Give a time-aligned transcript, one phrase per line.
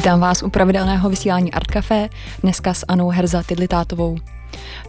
[0.00, 2.08] Vítám vás u pravidelného vysílání Art Café,
[2.42, 4.16] dneska s Anou Herza Tidlitátovou.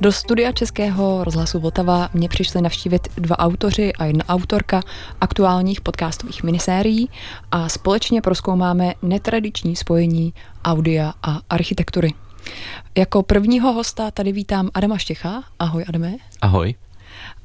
[0.02, 4.82] Do studia Českého rozhlasu Vltava mě přišli navštívit dva autoři a jedna autorka
[5.22, 7.10] aktuálních podcastových minisérií
[7.52, 10.34] a společně proskoumáme netradiční spojení
[10.66, 12.14] audia a architektury.
[12.98, 15.44] Jako prvního hosta tady vítám Adama Štěcha.
[15.60, 16.16] Ahoj Adame.
[16.42, 16.76] Ahoj.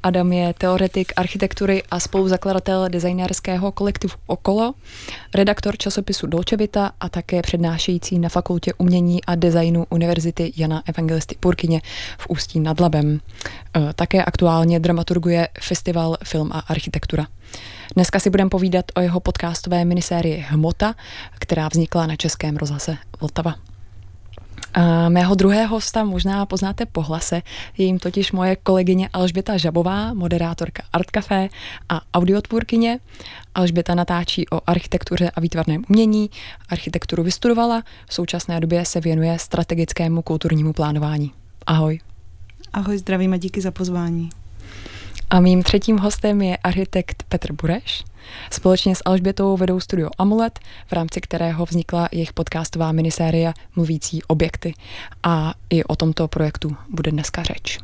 [0.07, 4.75] Adam je teoretik architektury a spoluzakladatel designérského kolektivu Okolo,
[5.35, 11.37] redaktor časopisu Dolce Vita a také přednášející na Fakultě umění a designu Univerzity Jana Evangelisty
[11.41, 11.81] Purkyně
[12.19, 13.21] v Ústí nad Labem.
[13.77, 17.27] E, také aktuálně dramaturguje festival Film a architektura.
[17.95, 20.95] Dneska si budeme povídat o jeho podcastové minisérii Hmota,
[21.39, 23.55] která vznikla na Českém rozhlase Vltava.
[24.77, 27.43] A mého druhého hosta možná poznáte po hlase,
[27.79, 31.49] je jim totiž moje kolegyně Alžběta Žabová, moderátorka Art Café
[31.89, 32.99] a audiotvůrkyně.
[33.55, 36.31] Alžběta natáčí o architektuře a výtvarném umění,
[36.69, 41.33] architekturu vystudovala, v současné době se věnuje strategickému kulturnímu plánování.
[41.67, 42.01] Ahoj.
[42.73, 44.31] Ahoj, zdravím a díky za pozvání.
[45.31, 48.05] A mým třetím hostem je architekt Petr Bureš.
[48.51, 54.75] Společně s Alžbětou vedou studio Amulet, v rámci kterého vznikla jejich podcastová minisérie Mluvící objekty.
[55.23, 57.79] A i o tomto projektu bude dneska řeč.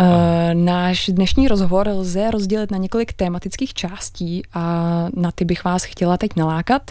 [0.00, 0.06] Uh,
[0.54, 4.62] náš dnešní rozhovor lze rozdělit na několik tématických částí a
[5.14, 6.90] na ty bych vás chtěla teď nalákat.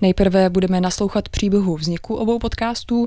[0.00, 3.04] Nejprve budeme naslouchat příběhu vzniku obou podcastů,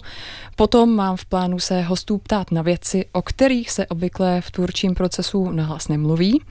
[0.56, 4.96] potom mám v plánu se hostů ptát na věci, o kterých se obvykle v tvůrčím
[4.96, 6.42] procesu nahlas nemluví.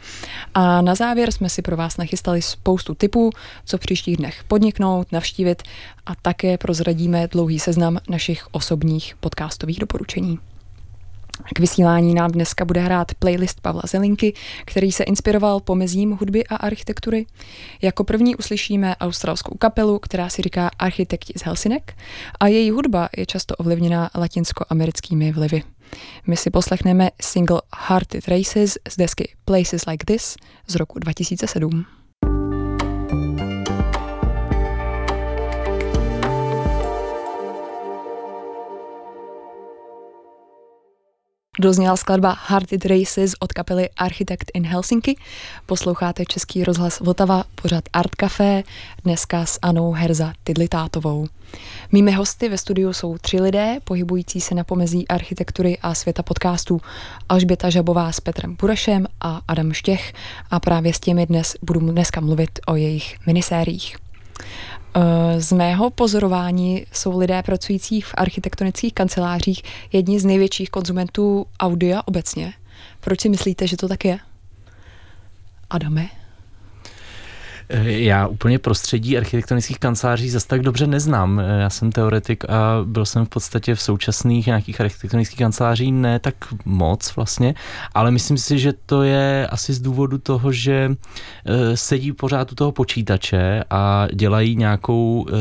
[0.55, 3.31] A na závěr jsme si pro vás nachystali spoustu typů,
[3.65, 5.63] co v příštích dnech podniknout, navštívit
[6.07, 10.39] a také prozradíme dlouhý seznam našich osobních podcastových doporučení.
[11.55, 16.57] K vysílání nám dneska bude hrát playlist Pavla Zelinky, který se inspiroval pomezím hudby a
[16.57, 17.27] architektury.
[17.83, 21.97] Jako první uslyšíme australskou kapelu, která si říká Architekti z Helsinek
[22.41, 25.63] a její hudba je často ovlivněná latinskoamerickými vlivy.
[26.27, 30.37] My si poslechneme single Hearted Races z desky Places Like This
[30.67, 31.96] z roku 2007.
[41.61, 45.17] Dozněla skladba Hearted Races od kapely Architect in Helsinki.
[45.67, 48.63] Posloucháte Český rozhlas Vltava, pořad Art Café,
[49.05, 51.27] dneska s Anou Herza Tidlitátovou.
[51.93, 56.81] Mými hosty ve studiu jsou tři lidé, pohybující se na pomezí architektury a světa podcastů.
[57.29, 60.13] Alžběta Žabová s Petrem Burešem a Adam Štěch
[60.51, 64.06] a právě s těmi dnes budu dneska mluvit o jejich minisériích.
[64.99, 72.03] Eh, z mého pozorování jsou lidé pracující v architektonických kancelářích jedni z největších konzumentů audia
[72.05, 72.53] obecně.
[73.01, 74.19] Proč si myslíte, že to tak je?
[75.71, 76.26] Adame?
[77.85, 81.39] Já úplně prostředí architektonických kanceláří zase tak dobře neznám.
[81.61, 86.35] Já jsem teoretik a byl jsem v podstatě v současných nějakých architektonických kanceláří ne tak
[86.65, 87.55] moc vlastně,
[87.95, 90.91] ale myslím si, že to je asi z důvodu toho, že
[91.45, 95.33] eh, sedí pořád u toho počítače a dělají nějakou eh,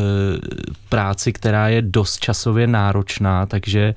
[0.89, 3.95] práci, která je dost časově náročná, takže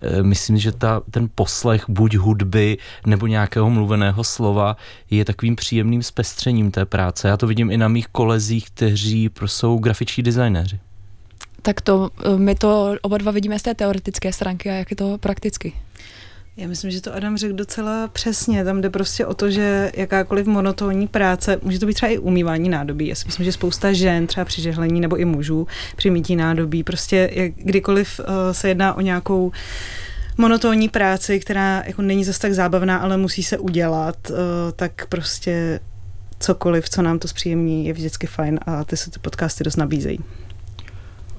[0.00, 4.76] eh, myslím, že ta, ten poslech buď hudby nebo nějakého mluveného slova
[5.10, 7.28] je takovým příjemným zpestřením té práce.
[7.28, 10.80] Já to vidím i na mých kolezích, kteří jsou grafičtí designéři.
[11.62, 14.96] Tak to, eh, my to oba dva vidíme z té teoretické stránky a jak je
[14.96, 15.72] to prakticky.
[16.58, 18.64] Já myslím, že to Adam řekl docela přesně.
[18.64, 22.68] Tam jde prostě o to, že jakákoliv monotónní práce, může to být třeba i umývání
[22.68, 23.06] nádobí.
[23.06, 26.82] Já si myslím, že spousta žen, třeba při žehlení nebo i mužů, při mítí nádobí,
[26.84, 29.52] prostě jak, kdykoliv uh, se jedná o nějakou
[30.38, 34.36] monotónní práci, která jako není zase tak zábavná, ale musí se udělat, uh,
[34.76, 35.80] tak prostě
[36.40, 40.18] cokoliv, co nám to zpříjemní, je vždycky fajn a ty se ty podcasty dost nabízejí.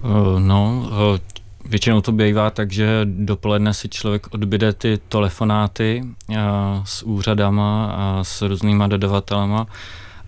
[0.03, 1.17] Uh, no, uh,
[1.65, 6.35] většinou to bývá tak, že dopoledne si člověk odbyde ty telefonáty uh,
[6.83, 9.67] s úřadama a s různýma dodavatelama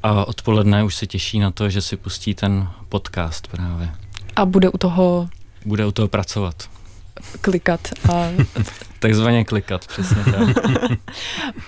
[0.04, 3.92] a odpoledne už se těší na to, že si pustí ten podcast právě.
[4.36, 5.30] A bude u toho...
[5.66, 6.71] Bude u toho pracovat
[7.42, 7.82] klikat.
[8.14, 8.28] A...
[9.00, 10.66] Takzvaně klikat, přesně tak.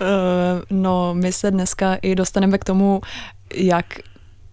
[0.01, 3.01] Eh, no, my se dneska i dostaneme k tomu,
[3.55, 3.85] jak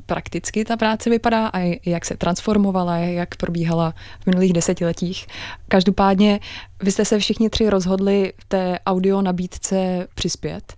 [0.06, 5.26] prakticky ta práce vypadá a jak se transformovala, jak probíhala v minulých desetiletích.
[5.68, 6.40] Každopádně
[6.82, 10.74] vy jste se všichni tři rozhodli v té audio nabídce přispět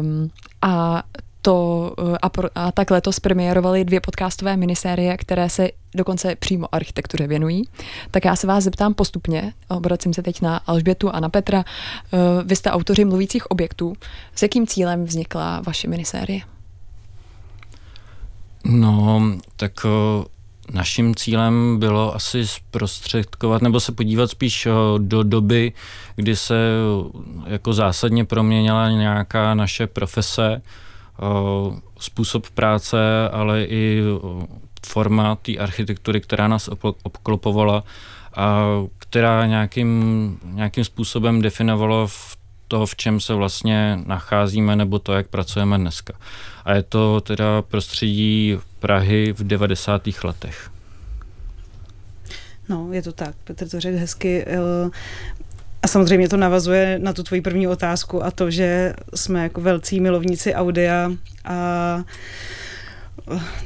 [0.00, 0.30] um,
[0.62, 1.02] a
[1.44, 6.74] to eh, a, pro, a tak letos premiérovaly dvě podcastové minisérie, které se dokonce přímo
[6.74, 7.68] architektuře věnují.
[8.10, 11.64] Tak já se vás zeptám postupně, obracím se teď na Alžbětu a na Petra.
[11.64, 13.92] Eh, vy jste autoři mluvících objektů.
[14.34, 16.40] S jakým cílem vznikla vaše minisérie?
[18.64, 19.22] No,
[19.56, 20.24] tak eh,
[20.72, 24.68] naším cílem bylo asi zprostředkovat nebo se podívat spíš
[24.98, 25.72] do doby,
[26.16, 26.54] kdy se
[27.46, 30.62] jako zásadně proměnila nějaká naše profese,
[31.98, 34.02] způsob práce, ale i
[34.86, 36.70] forma té architektury, která nás
[37.02, 37.84] obklopovala
[38.36, 38.64] a
[38.98, 42.36] která nějakým, nějakým způsobem definovala v
[42.68, 46.14] toho, v čem se vlastně nacházíme, nebo to, jak pracujeme dneska.
[46.64, 50.02] A je to teda prostředí Prahy v 90.
[50.24, 50.70] letech.
[52.68, 53.34] No, je to tak.
[53.44, 54.44] Petr to řekl hezky.
[55.84, 60.00] A samozřejmě to navazuje na tu tvoji první otázku a to, že jsme jako velcí
[60.00, 61.12] milovníci audia
[61.44, 62.04] a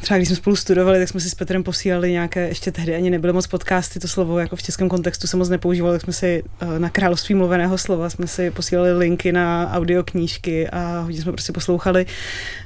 [0.01, 3.11] třeba když jsme spolu studovali, tak jsme si s Petrem posílali nějaké, ještě tehdy ani
[3.11, 6.45] nebyly moc podcasty, to slovo jako v českém kontextu se moc nepoužívalo, tak jsme si
[6.61, 11.53] eh, na království mluveného slova jsme si posílali linky na audioknížky a hodně jsme prostě
[11.53, 12.07] poslouchali.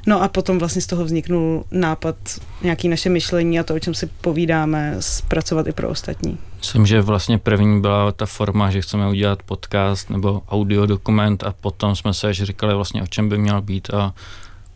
[0.06, 2.16] No a potom vlastně z toho vzniknul nápad,
[2.62, 6.38] nějaký naše myšlení a to, o čem si povídáme, zpracovat i pro ostatní.
[6.58, 11.54] Myslím, že vlastně první byla ta forma, že chceme udělat podcast nebo audio dokument a
[11.60, 14.14] potom jsme se až říkali vlastně, o čem by měl být a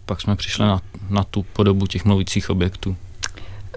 [0.06, 2.96] pak jsme přišli na, na tu podobu těch mluvících objektů.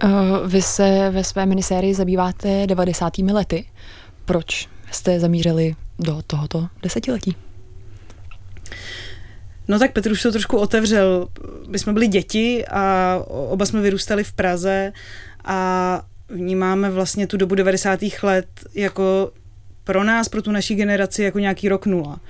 [0.02, 0.08] Eh,
[0.46, 3.18] vy se ve své minisérii zabýváte 90.
[3.18, 3.64] lety.
[4.24, 7.36] Proč jste zamířili do tohoto desetiletí?
[9.68, 11.28] No tak Petr už to trošku otevřel.
[11.68, 14.92] My jsme byli děti a oba jsme vyrůstali v Praze
[15.44, 18.00] a vnímáme vlastně tu dobu 90.
[18.22, 19.32] let jako
[19.84, 22.20] pro nás, pro tu naší generaci, jako nějaký rok nula.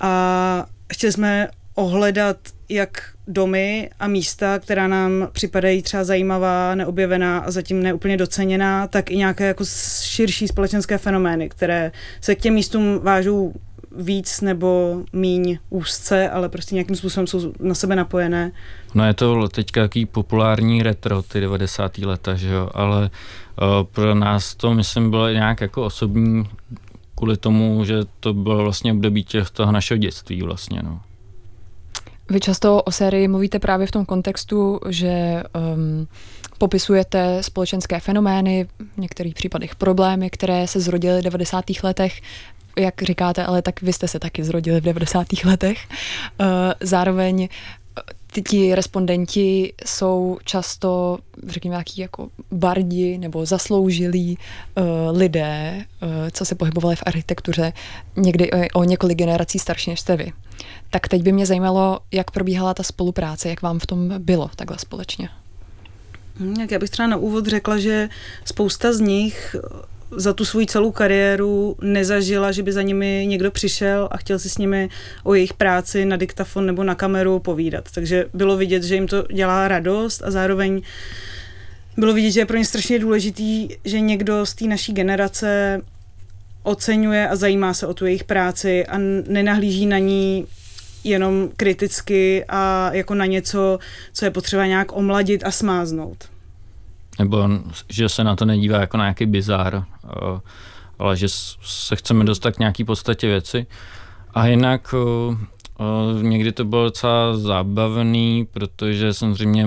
[0.00, 1.48] A chtěli jsme
[1.78, 2.36] ohledat
[2.68, 2.90] jak
[3.28, 9.16] domy a místa, která nám připadají třeba zajímavá, neobjevená a zatím neúplně doceněná, tak i
[9.16, 9.64] nějaké jako
[10.02, 13.52] širší společenské fenomény, které se k těm místům vážou
[13.96, 18.52] víc nebo míň úzce, ale prostě nějakým způsobem jsou na sebe napojené.
[18.94, 21.98] No je to teďka jaký populární retro, ty 90.
[21.98, 23.10] leta, že jo, ale
[23.62, 26.48] uh, pro nás to myslím bylo nějak jako osobní
[27.14, 31.00] kvůli tomu, že to bylo vlastně období těch toho našeho dětství vlastně, no.
[32.30, 35.42] Vy často o sérii mluvíte právě v tom kontextu, že
[35.74, 36.08] um,
[36.58, 38.66] popisujete společenské fenomény,
[38.96, 41.64] v některých případech problémy, které se zrodily v 90.
[41.84, 42.20] letech.
[42.78, 45.26] Jak říkáte, ale tak vy jste se taky zrodili v 90.
[45.44, 45.78] letech.
[46.40, 46.46] Uh,
[46.80, 47.48] zároveň
[48.48, 54.84] ti respondenti jsou často, řekněme, nějaký jako bardi nebo zasloužilí uh,
[55.18, 57.72] lidé, uh, co se pohybovali v architektuře
[58.16, 60.32] někdy o, o několik generací starší než jste vy.
[60.90, 64.78] Tak teď by mě zajímalo, jak probíhala ta spolupráce, jak vám v tom bylo takhle
[64.78, 65.28] společně.
[66.60, 68.08] Jak já bych třeba na úvod řekla, že
[68.44, 69.56] spousta z nich
[70.10, 74.48] za tu svou celou kariéru nezažila, že by za nimi někdo přišel a chtěl si
[74.48, 74.88] s nimi
[75.24, 77.84] o jejich práci na diktafon nebo na kameru povídat.
[77.94, 80.82] Takže bylo vidět, že jim to dělá radost a zároveň
[81.96, 85.80] bylo vidět, že je pro ně strašně důležitý, že někdo z té naší generace
[86.62, 90.46] oceňuje a zajímá se o tu jejich práci a nenahlíží na ní
[91.04, 93.78] jenom kriticky a jako na něco,
[94.12, 96.28] co je potřeba nějak omladit a smáznout.
[97.18, 97.48] Nebo
[97.88, 100.40] že se na to nedívá jako na nějaký bizár, eh,
[100.98, 101.26] ale že
[101.62, 103.66] se chceme dostat k nějaký podstatě věci.
[104.34, 105.36] A jinak eh,
[105.80, 109.66] eh, někdy to bylo docela zábavný, protože samozřejmě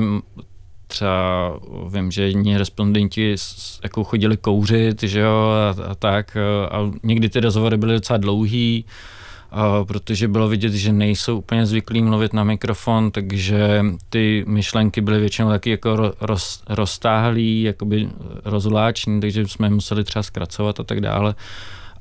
[0.88, 3.36] třeba vím, že jedni respondenti
[3.84, 6.38] jako chodili kouřit, že jo, a, a tak,
[6.72, 8.86] a někdy ty rozhovory byly docela dlouhý,
[9.84, 15.50] protože bylo vidět, že nejsou úplně zvyklí mluvit na mikrofon, takže ty myšlenky byly většinou
[15.50, 18.10] taky jako roz, roztáhlý, jakoby
[18.46, 21.36] rozvláční, takže jsme je museli třeba zkracovat a tak dále.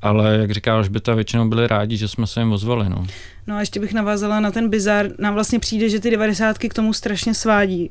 [0.02, 2.88] Ale jak říká Alžběta, většinou byli rádi, že jsme se jim ozvali.
[2.88, 3.06] No.
[3.46, 5.06] no a ještě bych navázala na ten bizar.
[5.18, 7.90] Nám vlastně přijde, že ty devadesátky k tomu strašně svádí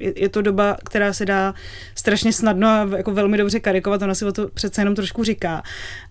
[0.00, 1.54] je, je to doba, která se dá
[1.94, 5.62] strašně snadno a jako velmi dobře karikovat, ona si o to přece jenom trošku říká,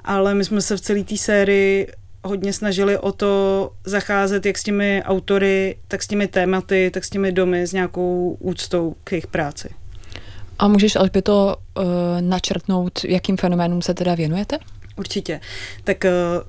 [0.04, 1.88] ale my jsme se v celé té sérii
[2.24, 7.10] hodně snažili o to zacházet jak s těmi autory, tak s těmi tématy, tak s
[7.10, 9.70] těmi domy, s nějakou úctou k jejich práci.
[10.60, 11.84] A můžeš to uh,
[12.22, 14.58] načrtnout, jakým fenoménům se teda věnujete?
[14.96, 15.40] Určitě.
[15.84, 16.48] Tak uh,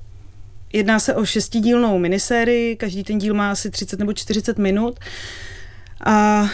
[0.73, 4.99] jedná se o šestidílnou minisérii, každý ten díl má asi 30 nebo 40 minut
[6.07, 6.45] a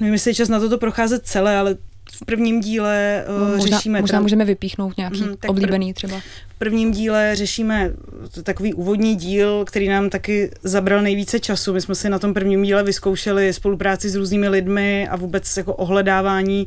[0.00, 1.76] nevím, jestli je čas na toto procházet celé, ale
[2.12, 4.00] v prvním díle uh, možná, řešíme...
[4.00, 6.20] Možná můžeme vypíchnout nějaký mm, oblíbený třeba.
[6.48, 7.90] v prvním díle řešíme
[8.42, 11.72] takový úvodní díl, který nám taky zabral nejvíce času.
[11.72, 15.74] My jsme si na tom prvním díle vyzkoušeli spolupráci s různými lidmi a vůbec jako
[15.74, 16.66] ohledávání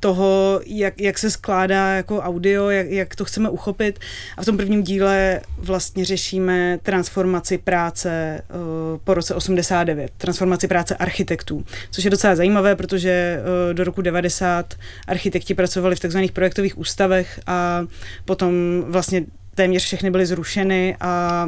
[0.00, 3.98] toho, jak, jak se skládá jako audio, jak, jak to chceme uchopit.
[4.36, 10.96] A v tom prvním díle vlastně řešíme transformaci práce uh, po roce 89, transformaci práce
[10.96, 14.74] architektů, což je docela zajímavé, protože uh, do roku 90
[15.06, 17.84] architekti pracovali v takzvaných projektových ústavech a
[18.24, 19.24] potom vlastně
[19.60, 21.46] téměř všechny byly zrušeny a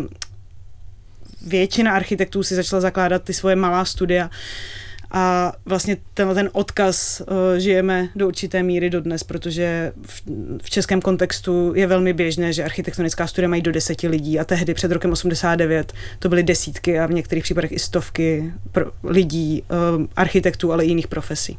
[1.46, 4.30] většina architektů si začala zakládat ty svoje malá studia
[5.10, 7.26] a vlastně tenhle ten odkaz uh,
[7.58, 10.22] žijeme do určité míry dodnes, protože v,
[10.62, 14.74] v českém kontextu je velmi běžné, že architektonická studia mají do deseti lidí a tehdy
[14.74, 18.52] před rokem 89 to byly desítky a v některých případech i stovky
[19.04, 21.58] lidí, uh, architektů, ale i jiných profesí.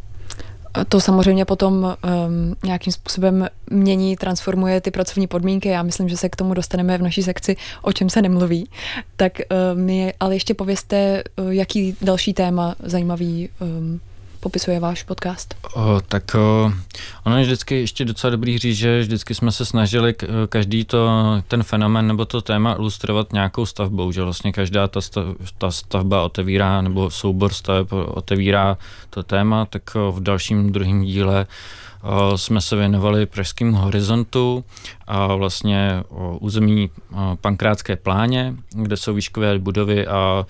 [0.90, 5.70] To samozřejmě potom um, nějakým způsobem mění, transformuje ty pracovní podmínky.
[5.70, 8.70] Já myslím, že se k tomu dostaneme v naší sekci, o čem se nemluví.
[9.16, 14.00] Tak uh, mi ale ještě povězte, uh, jaký další téma zajímavý um,
[14.44, 15.56] popisuje váš podcast?
[15.74, 16.72] O, tak o,
[17.26, 20.16] ono je vždycky ještě docela dobrý říct, že vždycky jsme se snažili
[20.50, 21.10] každý to,
[21.48, 25.26] ten fenomen nebo to téma ilustrovat nějakou stavbou, že vlastně každá ta, stav,
[25.58, 28.78] ta stavba otevírá, nebo soubor staveb otevírá
[29.10, 31.48] to téma, tak v dalším druhém díle
[32.36, 34.64] jsme se věnovali Pražským horizontu
[35.08, 36.90] a vlastně o území
[37.42, 40.46] Pankrátské pláně, kde jsou výškové budovy a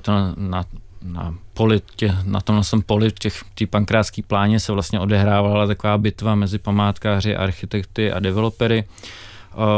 [0.00, 0.64] to na,
[1.02, 5.66] na, na poli, tě, na tomhle jsem poli, těch, tý pankrátský pláně se vlastně odehrávala
[5.66, 8.84] taková bitva mezi památkáři, architekty a developery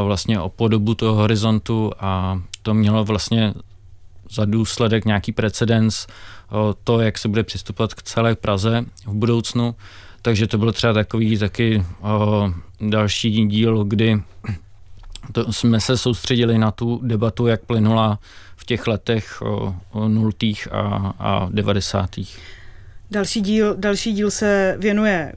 [0.04, 3.54] vlastně o podobu toho horizontu a to mělo vlastně
[4.30, 6.06] za důsledek nějaký precedens
[6.84, 9.74] to, jak se bude přistupovat k celé Praze v budoucnu.
[10.22, 12.50] Takže to byl třeba takový taky o,
[12.80, 14.22] další díl, kdy
[15.32, 18.18] to jsme se soustředili na tu debatu, jak plynula
[18.64, 19.42] v těch letech
[20.08, 22.38] nultých a, a devadesátých.
[23.10, 25.32] Další díl, další díl se věnuje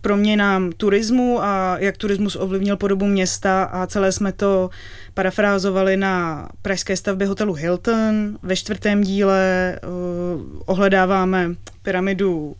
[0.00, 4.70] proměnám turismu a jak turismus ovlivnil podobu města a celé jsme to
[5.14, 8.38] parafrázovali na pražské stavbě hotelu Hilton.
[8.42, 12.56] Ve čtvrtém díle uh, ohledáváme pyramidu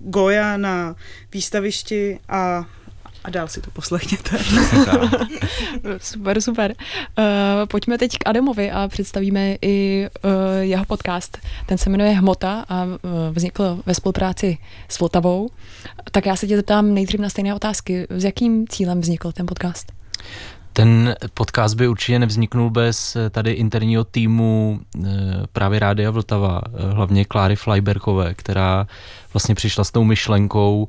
[0.00, 0.94] Goya na
[1.32, 2.64] výstavišti a
[3.26, 4.38] a dál si to poslechněte.
[5.98, 6.74] super, super.
[7.18, 7.24] Uh,
[7.68, 10.30] pojďme teď k Adamovi a představíme i uh,
[10.60, 11.38] jeho podcast.
[11.66, 12.98] Ten se jmenuje Hmota a uh,
[13.32, 15.50] vznikl ve spolupráci s Vltavou.
[16.10, 18.06] Tak já se tě zeptám nejdřív na stejné otázky.
[18.10, 19.92] S jakým cílem vznikl ten podcast?
[20.72, 24.80] Ten podcast by určitě nevzniknul bez tady interního týmu
[25.52, 26.60] právě Rádia Vltava,
[26.92, 28.86] hlavně Kláry Flyberkové, která
[29.32, 30.88] vlastně přišla s tou myšlenkou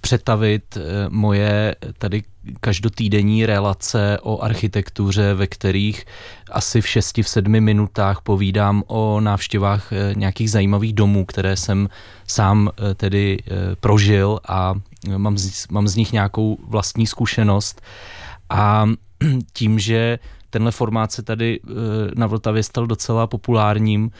[0.00, 2.22] přetavit eh, moje tady
[2.60, 6.04] každotýdenní relace o architektuře, ve kterých
[6.50, 11.88] asi v 6 v 7 minutách povídám o návštěvách eh, nějakých zajímavých domů, které jsem
[12.26, 13.38] sám eh, tedy
[13.80, 14.74] prožil a
[15.16, 17.80] mám z, mám z nich nějakou vlastní zkušenost.
[18.50, 18.86] A
[19.52, 20.18] tím, že
[20.50, 21.60] tenhle formát se tady
[22.14, 24.10] na Vltavě stal docela populárním,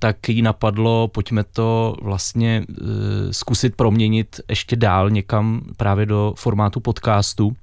[0.00, 2.86] tak jí napadlo, pojďme to vlastně uh,
[3.30, 7.56] zkusit proměnit ještě dál někam právě do formátu podcastu.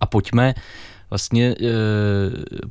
[0.00, 0.54] A pojďme
[1.10, 1.56] vlastně e,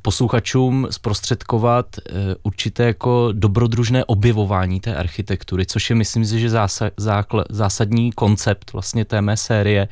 [0.01, 2.01] posluchačům zprostředkovat e,
[2.43, 8.73] určité jako dobrodružné objevování té architektury, což je myslím si, že zása, zákl, zásadní koncept
[8.73, 9.87] vlastně té mé série,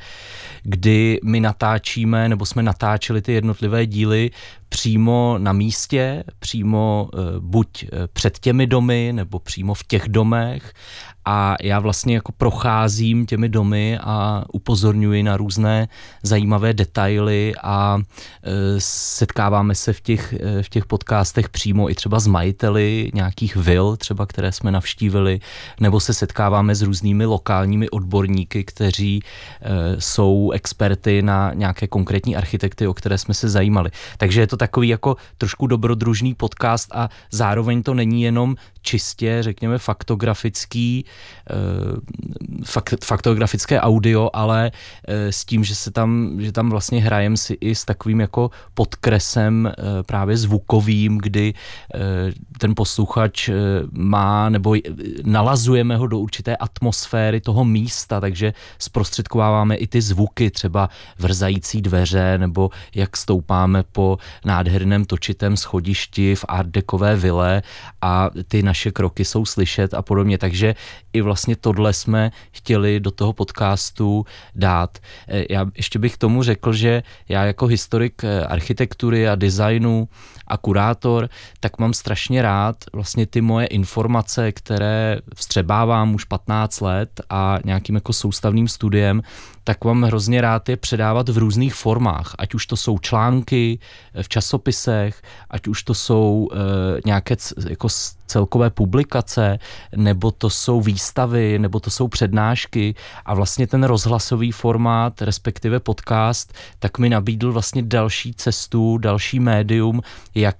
[0.62, 4.30] kdy my natáčíme, nebo jsme natáčeli ty jednotlivé díly
[4.68, 10.72] přímo na místě, přímo e, buď před těmi domy, nebo přímo v těch domech
[11.24, 15.88] a já vlastně jako procházím těmi domy a upozorňuji na různé
[16.22, 22.20] zajímavé detaily a e, setkáváme se v těch, e, v těch podcastech přímo i třeba
[22.20, 25.40] s majiteli nějakých vil, třeba které jsme navštívili,
[25.80, 32.86] nebo se setkáváme s různými lokálními odborníky, kteří e, jsou experty na nějaké konkrétní architekty,
[32.86, 33.90] o které jsme se zajímali.
[34.18, 39.78] Takže je to takový jako trošku dobrodružný podcast a zároveň to není jenom čistě, řekněme,
[39.78, 41.04] faktografický,
[41.50, 41.54] eh,
[42.64, 44.70] fakt, faktografické audio, ale
[45.08, 48.50] eh, s tím, že se tam, že tam vlastně hrajem si i s takovým jako
[48.74, 51.54] podkresem eh, právě zvukovým, kdy
[52.58, 53.50] ten posluchač
[53.92, 54.74] má, nebo
[55.24, 62.38] nalazujeme ho do určité atmosféry toho místa, takže zprostředkováváme i ty zvuky, třeba vrzající dveře,
[62.38, 66.70] nebo jak stoupáme po nádherném točitém schodišti v art
[67.16, 67.62] vile
[68.02, 70.38] a ty naše kroky jsou slyšet a podobně.
[70.38, 70.74] Takže
[71.12, 74.98] i vlastně tohle jsme chtěli do toho podcastu dát.
[75.28, 80.08] Eh, já ještě bych tomu řekl, že já jako historik eh, architektury a designu
[80.46, 81.28] a kurátor,
[81.60, 87.94] tak mám strašně rád vlastně ty moje informace, které vstřebávám už 15 let a nějakým
[87.94, 89.22] jako soustavným studiem,
[89.64, 93.78] tak mám hrozně rád je předávat v různých formách, ať už to jsou články
[94.22, 96.56] v časopisech, ať už to jsou e,
[97.06, 97.88] nějaké c, jako
[98.26, 99.58] celkové publikace,
[99.96, 102.94] nebo to jsou výstavy, nebo to jsou přednášky.
[103.24, 110.02] A vlastně ten rozhlasový formát, respektive podcast, tak mi nabídl vlastně další cestu, další médium,
[110.34, 110.56] jak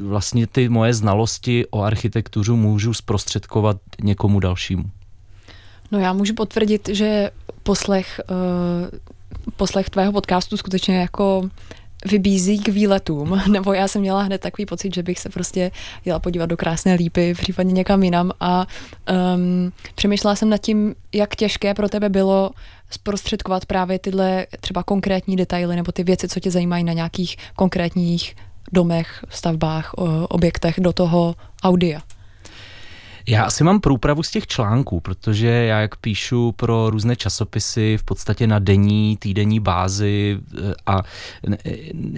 [0.00, 4.84] vlastně ty moje znalosti o architektuře můžu zprostředkovat někomu dalšímu.
[5.92, 7.30] No já můžu potvrdit, že
[7.62, 8.98] poslech, uh,
[9.56, 11.50] poslech tvého podcastu skutečně jako
[12.04, 15.70] vybízí k výletům, nebo já jsem měla hned takový pocit, že bych se prostě
[16.04, 18.66] jela podívat do krásné lípy, případně někam jinam a
[19.36, 22.50] um, přemýšlela jsem nad tím, jak těžké pro tebe bylo
[22.90, 28.36] zprostředkovat právě tyhle třeba konkrétní detaily nebo ty věci, co tě zajímají na nějakých konkrétních
[28.72, 29.94] domech, stavbách,
[30.28, 32.00] objektech do toho audia.
[33.26, 38.04] Já asi mám průpravu z těch článků, protože já jak píšu pro různé časopisy v
[38.04, 41.02] podstatě na denní, týdenní bázi eh, a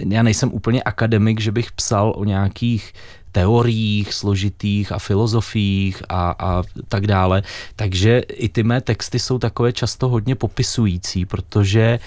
[0.09, 2.93] já nejsem úplně akademik, že bych psal o nějakých
[3.31, 7.43] teoriích složitých a filozofiích a, a tak dále.
[7.75, 11.99] Takže i ty mé texty jsou takové často hodně popisující, protože e,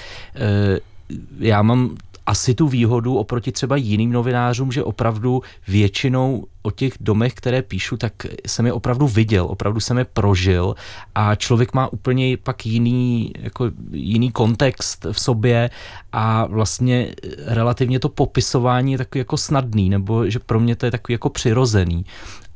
[1.38, 1.96] já mám
[2.30, 7.96] asi tu výhodu oproti třeba jiným novinářům, že opravdu většinou o těch domech, které píšu,
[7.96, 8.12] tak
[8.46, 10.74] jsem je opravdu viděl, opravdu jsem je prožil
[11.14, 15.70] a člověk má úplně pak jiný, jako jiný kontext v sobě
[16.12, 17.14] a vlastně
[17.46, 21.30] relativně to popisování je takový jako snadný, nebo že pro mě to je takový jako
[21.30, 22.04] přirozený.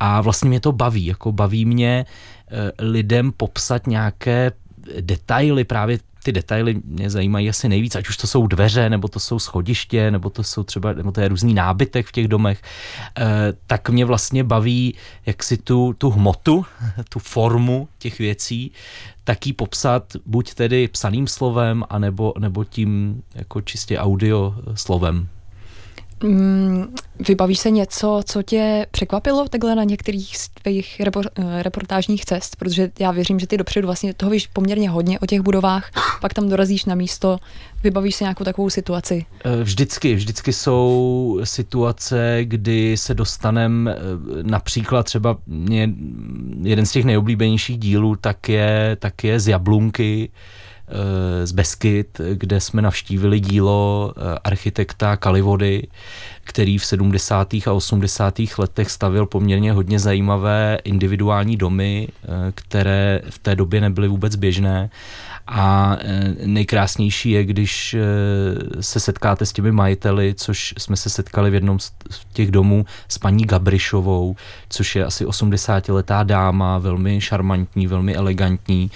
[0.01, 4.53] A vlastně mě to baví, jako baví mě eh, lidem popsat nějaké
[5.01, 9.21] detaily právě ty detaily mě zajímají asi nejvíc, ať už to jsou dveře, nebo to
[9.21, 12.63] jsou schodiště, nebo to jsou třeba, nebo to je různý nábytek v těch domech,
[13.19, 13.25] eh,
[13.67, 14.95] tak mě vlastně baví,
[15.27, 16.67] jak si tu, tu hmotu,
[17.09, 18.73] tu formu těch věcí,
[19.25, 25.29] tak ji popsat buď tedy psaným slovem, anebo, nebo tím jako čistě audio slovem.
[26.25, 26.95] Mm,
[27.29, 32.57] vybavíš se něco, co tě překvapilo takhle na některých z tvých eh, reportážních cest?
[32.57, 36.35] Protože já věřím, že ty dopředu vlastně toho víš poměrně hodně o těch budovách, pak
[36.35, 37.39] tam dorazíš na místo,
[37.83, 39.27] vybavíš se nějakou takovou situaci?
[39.45, 43.95] Eh, vždycky, vždycky jsou situace, kdy se dostanem eh,
[44.43, 45.91] například třeba mě,
[46.63, 50.31] jeden z těch nejoblíbenějších dílů tak je, tak je z Jablunky,
[51.45, 55.87] z Beskyt, kde jsme navštívili dílo architekta Kalivody,
[56.45, 57.55] který v 70.
[57.55, 58.35] a 80.
[58.59, 62.09] letech stavil poměrně hodně zajímavé individuální domy,
[62.55, 64.91] které v té době nebyly vůbec běžné.
[65.47, 65.97] A
[66.47, 67.97] nejkrásnější je, když
[68.81, 71.93] se setkáte s těmi majiteli, což jsme se setkali v jednom z
[72.33, 74.37] těch domů s paní Gabrišovou,
[74.69, 78.91] což je asi 80-letá dáma, velmi šarmantní, velmi elegantní,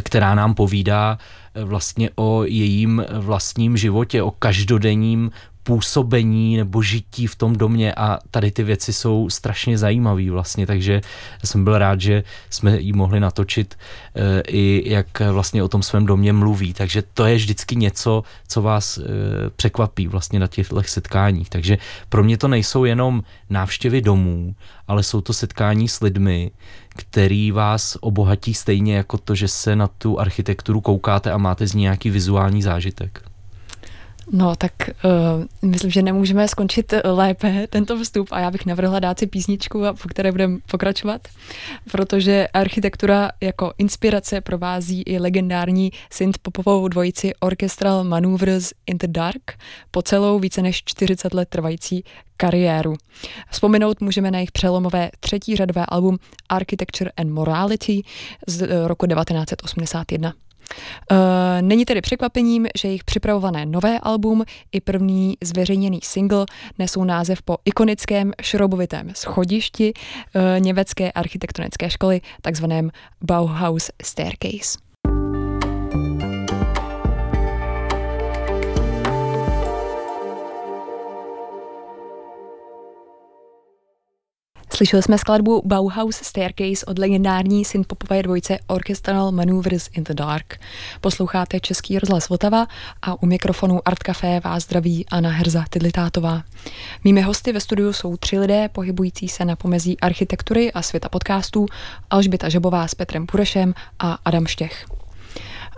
[0.00, 1.18] která nám povídá,
[1.64, 5.30] vlastně o jejím vlastním životě, o každodenním
[5.62, 11.00] působení nebo žití v tom domě a tady ty věci jsou strašně zajímavé vlastně, takže
[11.44, 13.78] jsem byl rád, že jsme jí mohli natočit
[14.14, 18.62] e, i jak vlastně o tom svém domě mluví, takže to je vždycky něco, co
[18.62, 19.02] vás e,
[19.56, 24.54] překvapí vlastně na těchto setkáních, takže pro mě to nejsou jenom návštěvy domů,
[24.88, 26.50] ale jsou to setkání s lidmi,
[26.88, 31.74] který vás obohatí stejně jako to, že se na tu architekturu koukáte a máte z
[31.74, 33.29] ní nějaký vizuální zážitek.
[34.32, 34.72] No, tak
[35.62, 39.82] uh, myslím, že nemůžeme skončit lépe tento vstup a já bych navrhla dát si písničku,
[40.02, 41.28] po které budeme pokračovat,
[41.92, 49.58] protože architektura jako inspirace provází i legendární synth-popovou dvojici Orchestral Maneuvers in the Dark
[49.90, 52.04] po celou více než 40 let trvající
[52.36, 52.94] kariéru.
[53.50, 58.02] Vzpomenout můžeme na jejich přelomové třetí řadové album Architecture and Morality
[58.46, 60.32] z roku 1981.
[61.10, 66.46] Eh, není tedy překvapením, že jejich připravované nové album i první zveřejněný single
[66.78, 72.90] nesou název po ikonickém šroubovitém schodišti uh, německé architektonické školy, takzvaném
[73.22, 74.89] Bauhaus Staircase.
[84.80, 90.60] Slyšeli jsme skladbu Bauhaus Staircase od legendární synpopové dvojce Orchestral Maneuvers in the Dark.
[91.00, 92.66] Posloucháte Český rozhlas Vltava
[93.02, 96.42] a u mikrofonu Art Café vás zdraví Anna Herza Tidlitátová.
[97.04, 101.66] Mými hosty ve studiu jsou tři lidé pohybující se na pomezí architektury a světa podcastů
[102.10, 104.99] Alžběta Žebová s Petrem Purešem a Adam Štěch.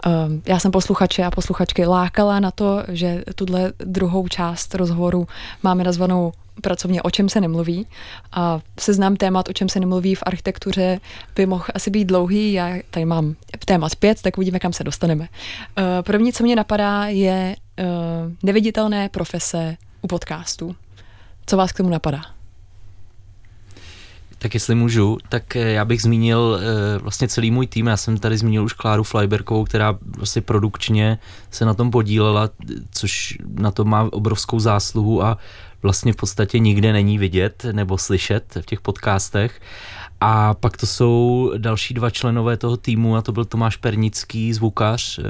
[0.07, 5.27] Ehm, já jsem posluchače a posluchačky lákala na to, že tuhle druhou část rozhovoru
[5.62, 7.87] máme nazvanou pracovně o čem se nemluví.
[8.33, 11.01] A seznam témat, o čem se nemluví v architektuře,
[11.37, 12.53] by mohl asi být dlouhý.
[12.53, 13.35] Já tady mám
[13.65, 15.29] témat pět, tak uvidíme, kam se dostaneme.
[15.79, 17.87] Uh, první, co mě napadá, je uh,
[18.43, 20.77] neviditelné profese u podcastu.
[21.47, 22.23] Co vás k tomu napadá?
[24.42, 26.61] Tak jestli můžu, tak eh, já bych zmínil
[27.02, 27.87] vlastně celý můj tým.
[27.87, 31.18] Já jsem tady zmínil už Kláru Flyberkovou, která vlastně produkčně
[31.50, 32.50] se na tom podílela,
[32.90, 35.38] což na to má obrovskou zásluhu a
[35.83, 39.61] vlastně v podstatě nikde není vidět nebo slyšet v těch podcastech.
[40.25, 45.19] A pak to jsou další dva členové toho týmu a to byl Tomáš Pernický, zvukař,
[45.19, 45.23] eh,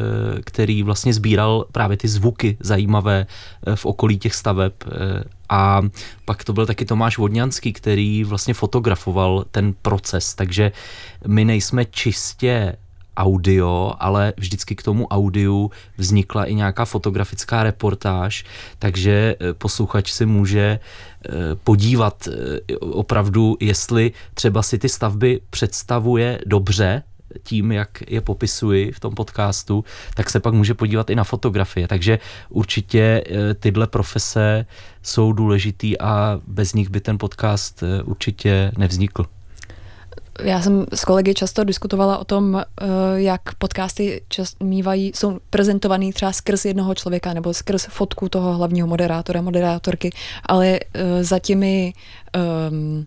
[0.44, 3.26] který vlastně sbíral právě ty zvuky zajímavé
[3.66, 4.72] eh, v okolí těch staveb.
[4.86, 5.82] Eh, a
[6.24, 10.72] pak to byl taky Tomáš Vodňanský, který vlastně fotografoval ten proces, takže
[11.26, 12.76] my nejsme čistě
[13.16, 18.44] audio, ale vždycky k tomu audiu vznikla i nějaká fotografická reportáž,
[18.78, 21.30] takže eh, posluchač si může eh,
[21.64, 27.02] podívat eh, opravdu, jestli třeba si ty stavby představuje dobře,
[27.42, 31.88] tím, jak je popisuji v tom podcastu, tak se pak může podívat i na fotografie.
[31.88, 33.24] Takže určitě
[33.60, 34.66] tyhle profese
[35.02, 39.26] jsou důležitý a bez nich by ten podcast určitě nevznikl.
[40.40, 46.12] Já jsem s kolegy často diskutovala o tom, eh, jak podcasty čas, mývají, jsou prezentovaný
[46.12, 50.10] třeba skrz jednoho člověka nebo skrz fotku toho hlavního moderátora, moderátorky,
[50.46, 51.92] ale eh, za těmi
[52.70, 53.06] um,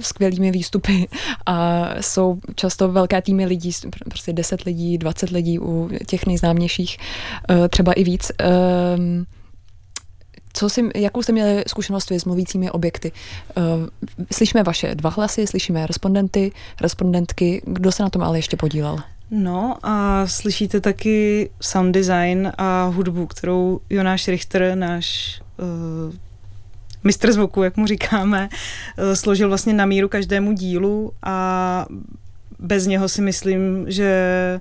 [0.00, 1.08] skvělými výstupy
[1.46, 3.70] a jsou často velké týmy lidí,
[4.04, 6.98] prostě 10 lidí, 20 lidí u těch nejznámějších,
[7.50, 8.32] eh, třeba i víc.
[8.98, 9.26] Um,
[10.60, 13.12] co si, jakou jste měli zkušenost s mluvícími objekty?
[13.56, 13.64] Uh,
[14.32, 17.62] slyšíme vaše dva hlasy, slyšíme respondenty, respondentky.
[17.64, 18.98] Kdo se na tom ale ještě podílel?
[19.30, 25.40] No a slyšíte taky sound design a hudbu, kterou Jonáš Richter, náš
[26.08, 26.14] uh,
[27.04, 31.86] mistr zvuku, jak mu říkáme, uh, složil vlastně na míru každému dílu a
[32.58, 34.60] bez něho si myslím, že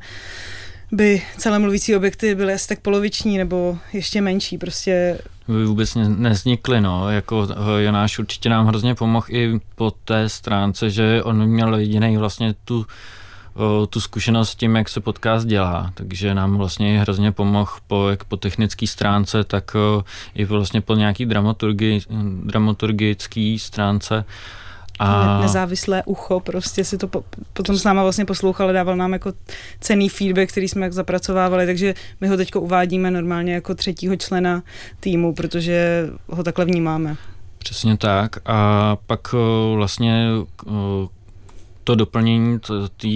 [0.92, 5.20] by celé mluvící objekty byly asi tak poloviční nebo ještě menší, prostě
[5.54, 10.30] by vůbec ne, neznikly, no, jako eh, Jonáš určitě nám hrozně pomohl i po té
[10.30, 12.86] stránce, že on měl jediný vlastně tu
[13.56, 18.10] eh, tu zkušenost s tím, jak se podcast dělá, takže nám vlastně hrozně pomohl po,
[18.10, 20.04] jak po technické stránce, tak eh,
[20.36, 22.00] i vlastně po nějaký dramaturgi,
[22.44, 24.26] dramaturgický stránce
[25.00, 25.42] a...
[25.42, 29.34] nezávislé ucho, prostě si to po, potom s náma vlastně poslouchal, dával nám jako
[29.80, 34.64] cený feedback, který jsme jak zapracovávali, takže my ho teď uvádíme normálně jako třetího člena
[35.00, 37.16] týmu, protože ho takhle vnímáme.
[37.58, 39.36] Přesně tak a pak
[39.76, 40.28] vlastně
[41.84, 42.60] to doplnění
[42.98, 43.08] té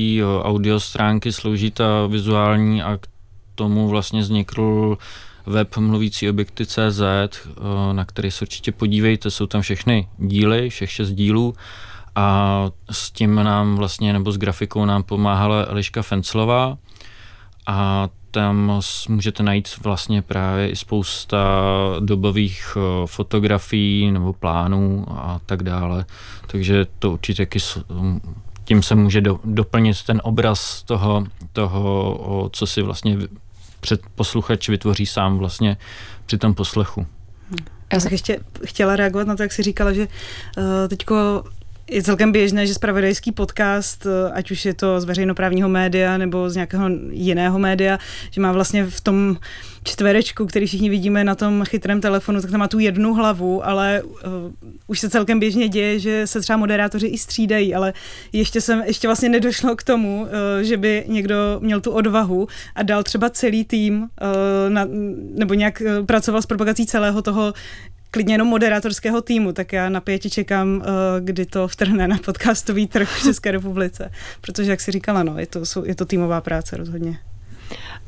[0.42, 3.08] audio stránky slouží ta vizuální a k
[3.56, 4.98] tomu vlastně vznikl
[5.46, 7.02] web mluvící objekty CZ,
[7.92, 11.54] na který se určitě podívejte, jsou tam všechny díly, všech šest dílů.
[12.16, 16.78] A s tím nám vlastně, nebo s grafikou nám pomáhala Eliška Fenclová.
[17.68, 21.40] A tam můžete najít vlastně právě i spousta
[22.00, 26.06] dobových fotografií nebo plánů a tak dále.
[26.48, 27.60] Takže to určitě taky
[28.64, 33.18] tím se může do, doplnit ten obraz toho, toho, co si vlastně
[33.84, 35.78] před posluchač vytvoří sám vlastně
[36.26, 37.08] při tom poslechu.
[37.94, 40.08] Já jsem ještě chtěla reagovat na to, jak jsi říkala, že
[40.58, 41.44] uh, teďko
[41.90, 46.50] je celkem běžné, že spravodajský podcast, eh, ať už je to z veřejnoprávního média nebo
[46.50, 48.00] z nějakého jiného média,
[48.32, 49.38] že má vlastně v tom
[49.84, 54.02] čtverečku, který všichni vidíme na tom chytrém telefonu, tak tam má tu jednu hlavu, ale
[54.04, 54.12] uh,
[54.88, 57.94] už se celkem běžně děje, že se třeba moderátoři i střídají, ale
[58.34, 60.30] ještě jsem, ještě vlastně nedošlo k tomu, uh,
[60.62, 64.08] že by někdo měl tu odvahu a dal třeba celý tým uh,
[64.70, 64.88] na,
[65.36, 67.54] nebo nějak pracoval s propagací celého toho
[68.14, 70.84] klidně jenom moderátorského týmu, tak já napětě čekám, uh,
[71.20, 75.48] kdy to vtrhne na podcastový trh v České republice, protože jak si říkala, no, je
[75.48, 77.20] to, je to týmová práce rozhodně.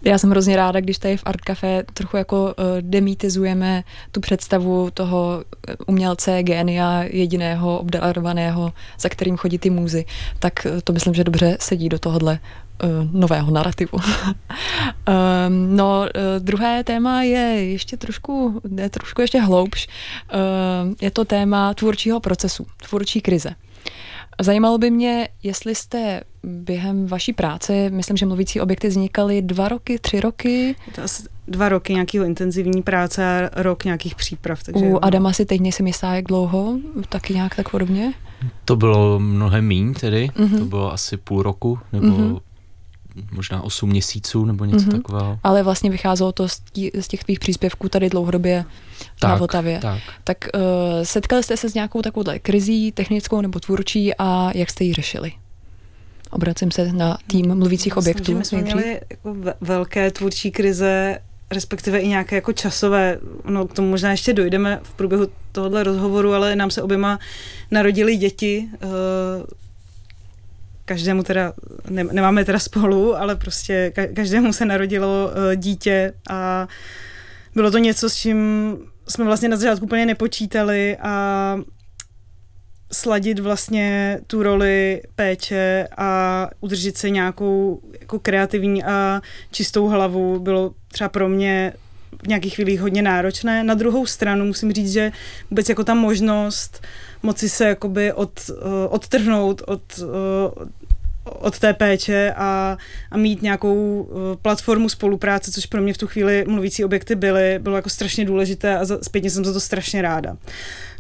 [0.03, 4.89] Já jsem hrozně ráda, když tady v Art Café trochu jako uh, demitizujeme tu představu
[4.93, 10.05] toho eh, umělce, génia, jediného, obdarovaného, za kterým chodí ty můzy.
[10.39, 12.39] Tak to myslím, že dobře sedí do tohohle
[13.11, 13.97] nového narrativu.
[13.97, 16.07] um, no, uh,
[16.39, 19.87] druhé téma je ještě trošku, je trošku ještě hloubš.
[20.33, 23.49] Uh, je to téma tvůrčího procesu, tvůrčí krize.
[24.41, 29.99] Zajímalo by mě, jestli jste během vaší práce, myslím, že mluvící objekty vznikaly dva roky,
[29.99, 30.75] tři roky.
[30.95, 34.63] To asi dva roky nějakého intenzivní práce a rok nějakých příprav.
[34.63, 36.77] Takže U Adama si teď nejsem jistá, jak dlouho,
[37.09, 38.13] taky nějak tak podobně?
[38.65, 40.59] To bylo mnohem méně tedy, mm-hmm.
[40.59, 42.39] to bylo asi půl roku, nebo mm-hmm
[43.31, 44.91] možná 8 měsíců nebo něco mm-hmm.
[44.91, 45.39] takového.
[45.43, 48.65] Ale vlastně vycházelo to z, tí, z těch tvých příspěvků tady dlouhodobě
[49.19, 49.79] tak, na Vltavě.
[49.79, 50.61] Tak, tak uh,
[51.03, 55.31] setkali jste se s nějakou takovou krizí technickou nebo tvůrčí a jak jste ji řešili?
[56.31, 58.37] Obracím se na tým mluvících Myslím, objektů.
[58.37, 61.19] My jsme měli jako velké tvůrčí krize,
[61.51, 66.33] respektive i nějaké jako časové, no k tomu možná ještě dojdeme v průběhu tohohle rozhovoru,
[66.33, 67.19] ale nám se oběma
[67.71, 68.89] narodili děti, uh,
[70.85, 71.53] každému teda,
[71.89, 76.67] ne, nemáme teda spolu, ale prostě každému se narodilo uh, dítě a
[77.55, 78.37] bylo to něco, s čím
[79.07, 81.57] jsme vlastně na začátku úplně nepočítali a
[82.91, 89.21] sladit vlastně tu roli péče a udržet se nějakou jako kreativní a
[89.51, 91.73] čistou hlavu bylo třeba pro mě
[92.23, 93.63] v nějakých chvílích hodně náročné.
[93.63, 95.11] Na druhou stranu musím říct, že
[95.49, 96.81] vůbec jako ta možnost
[97.25, 98.55] moci se jakoby od, uh,
[98.89, 100.65] odtrhnout od, uh,
[101.23, 102.77] od té péče a,
[103.11, 107.59] a mít nějakou uh, platformu spolupráce, což pro mě v tu chvíli mluvící objekty byly,
[107.59, 110.37] bylo jako strašně důležité a za, zpětně jsem za to strašně ráda.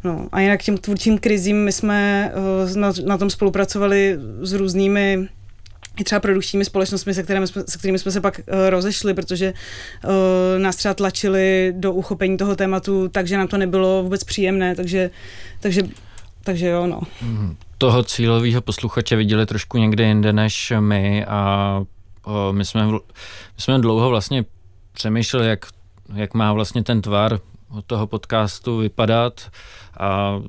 [0.03, 2.31] No a jinak těm tvůrčím krizím my jsme
[2.75, 5.27] na, na tom spolupracovali s různými
[5.99, 9.53] i třeba produkčními společnostmi, se kterými jsme, se kterými jsme se pak uh, rozešli, protože
[10.03, 10.11] uh,
[10.61, 15.09] nás třeba tlačili do uchopení toho tématu, takže nám to nebylo vůbec příjemné, takže,
[15.59, 15.81] takže,
[16.45, 17.01] takže jo, no.
[17.21, 17.57] Mhm.
[17.77, 21.81] Toho cílového posluchače viděli trošku někde jinde než my a
[22.51, 22.99] my, jsme, my
[23.57, 24.45] jsme dlouho vlastně
[24.93, 25.65] přemýšleli, jak,
[26.13, 27.39] jak má vlastně ten tvar
[27.87, 29.51] toho podcastu vypadat
[29.99, 30.39] a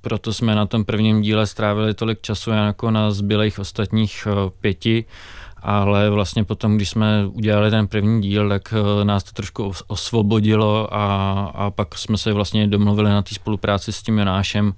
[0.00, 4.26] proto jsme na tom prvním díle strávili tolik času jako na zbylých ostatních
[4.60, 5.04] pěti,
[5.62, 10.94] ale vlastně potom, když jsme udělali ten první díl, tak eh, nás to trošku osvobodilo
[10.94, 14.72] a, a pak jsme se vlastně domluvili na té spolupráci s tím Jonášem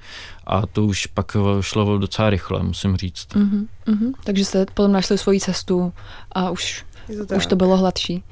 [0.47, 3.29] a to už pak eh, šlo docela rychle, musím říct.
[3.35, 4.13] Uh-huh, uh-huh.
[4.25, 5.93] Takže jste potom našli svoji cestu
[6.33, 6.85] a už,
[7.29, 8.25] to už to bylo hladší.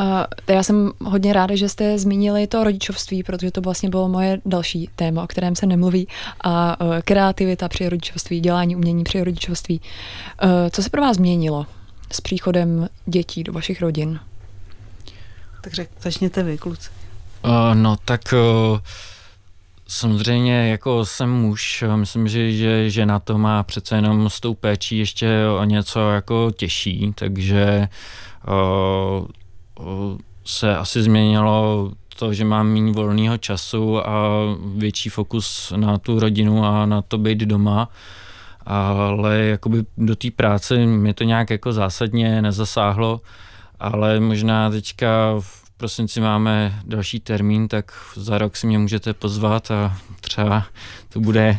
[0.00, 4.40] A já jsem hodně ráda, že jste zmínili to rodičovství, protože to vlastně bylo moje
[4.46, 6.08] další téma, o kterém se nemluví.
[6.44, 9.80] A e, kreativita při rodičovství, dělání umění při rodičovství.
[10.70, 11.66] Co se pro vás změnilo
[12.12, 14.20] s příchodem dětí do vašich rodin?
[15.60, 16.90] Tak řek, začněte vy, kluci.
[17.44, 18.78] Uh, no tak uh,
[19.88, 24.98] samozřejmě jako jsem muž, myslím, že, že žena to má přece jenom s tou péčí
[24.98, 25.28] ještě
[25.60, 27.88] o něco jako těžší, takže
[28.48, 29.26] uh,
[30.44, 34.30] se asi změnilo to, že mám méně volného času a
[34.76, 37.88] větší fokus na tu rodinu a na to být doma.
[38.66, 43.20] Ale jakoby do té práce mě to nějak jako zásadně nezasáhlo,
[43.80, 49.70] ale možná teďka v prosinci máme další termín, tak za rok si mě můžete pozvat
[49.70, 50.66] a třeba
[51.08, 51.58] to bude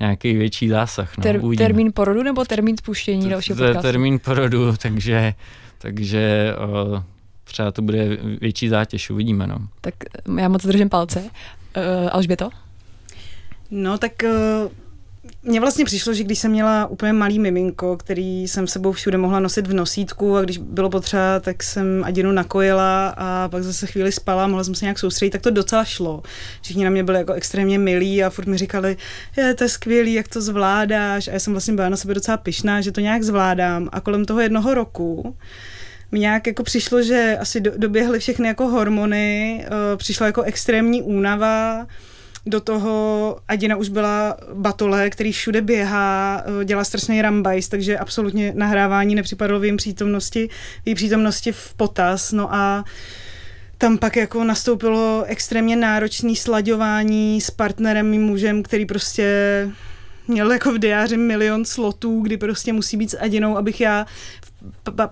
[0.00, 1.18] nějaký větší zásah.
[1.18, 3.82] No, Ter- termín porodu nebo termín spuštění dalšího podcastu?
[3.82, 5.34] Termín porodu, takže,
[5.78, 6.54] takže
[6.90, 7.02] uh,
[7.44, 9.46] třeba to bude větší zátěž, uvidíme.
[9.46, 9.58] No.
[9.80, 9.94] Tak
[10.38, 11.20] já moc držím palce.
[11.20, 12.50] Uh, Alžběto?
[13.70, 14.70] No tak uh,
[15.42, 19.40] mně vlastně přišlo, že když jsem měla úplně malý miminko, který jsem sebou všude mohla
[19.40, 24.12] nosit v nosítku a když bylo potřeba, tak jsem Adinu nakojila a pak zase chvíli
[24.12, 26.22] spala, mohla jsem se nějak soustředit, tak to docela šlo.
[26.62, 28.96] Všichni na mě byli jako extrémně milí a furt mi říkali,
[29.36, 31.28] je, to je skvělý, jak to zvládáš.
[31.28, 33.88] A já jsem vlastně byla na sebe docela pyšná, že to nějak zvládám.
[33.92, 35.36] A kolem toho jednoho roku
[36.12, 41.02] mi nějak jako přišlo, že asi do, doběhly všechny jako hormony, uh, přišla jako extrémní
[41.02, 41.86] únava,
[42.46, 48.52] do toho Adina už byla batole, který všude běhá, uh, dělá strašný rambajs, takže absolutně
[48.56, 50.48] nahrávání nepřipadlo v jejím přítomnosti,
[50.82, 52.84] v její přítomnosti v potaz, no a
[53.78, 59.70] tam pak jako nastoupilo extrémně náročné slaďování s partnerem, mým mužem, který prostě
[60.28, 64.06] měl jako v diáři milion slotů, kdy prostě musí být s Adinou, abych já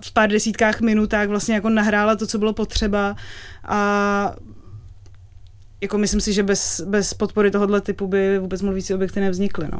[0.01, 3.15] v pár desítkách minutách vlastně jako nahrála to, co bylo potřeba.
[3.67, 4.35] A
[5.81, 9.67] jako myslím si, že bez, bez podpory tohohle typu by vůbec mluvící objekty nevznikly.
[9.71, 9.79] No.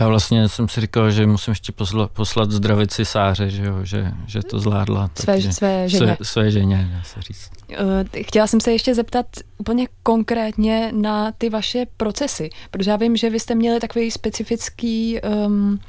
[0.00, 4.12] Já vlastně jsem si říkal, že musím ještě poslat, poslat zdravici Sáře, že, jo, že,
[4.26, 5.10] že to zvládla.
[5.14, 6.04] Své, své ženě.
[6.04, 7.50] Své, své ženě, dá se říct.
[7.72, 9.26] Eh, chtěla jsem se ještě zeptat
[9.58, 15.20] úplně konkrétně na ty vaše procesy, protože já vím, že vy jste měli takový specifický,
[15.50, 15.80] um,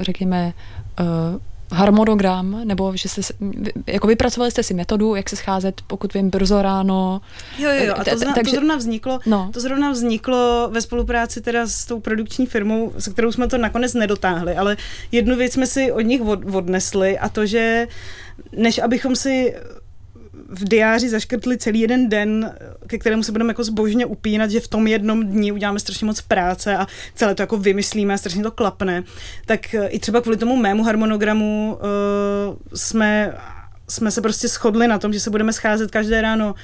[0.00, 0.52] řekněme,
[1.00, 1.40] uh,
[1.72, 3.22] harmonogram, nebo že jste,
[3.86, 7.20] jako vypracovali jste si metodu, jak se scházet, pokud vím, brzo ráno.
[7.58, 9.50] Jo, jo, a to, zna, Takže, to zrovna vzniklo, no.
[9.52, 13.94] to zrovna vzniklo ve spolupráci teda s tou produkční firmou, se kterou jsme to nakonec
[13.94, 14.76] nedotáhli, ale
[15.12, 17.88] jednu věc jsme si od nich od, odnesli a to, že
[18.52, 19.54] než abychom si
[20.50, 22.54] v diáři zaškrtli celý jeden den,
[22.86, 26.20] ke kterému se budeme jako zbožně upínat, že v tom jednom dni uděláme strašně moc
[26.20, 29.02] práce a celé to jako vymyslíme a strašně to klapne,
[29.46, 33.34] tak eh, i třeba kvůli tomu mému harmonogramu uh, jsme,
[33.88, 36.54] jsme se prostě shodli na tom, že se budeme scházet každé ráno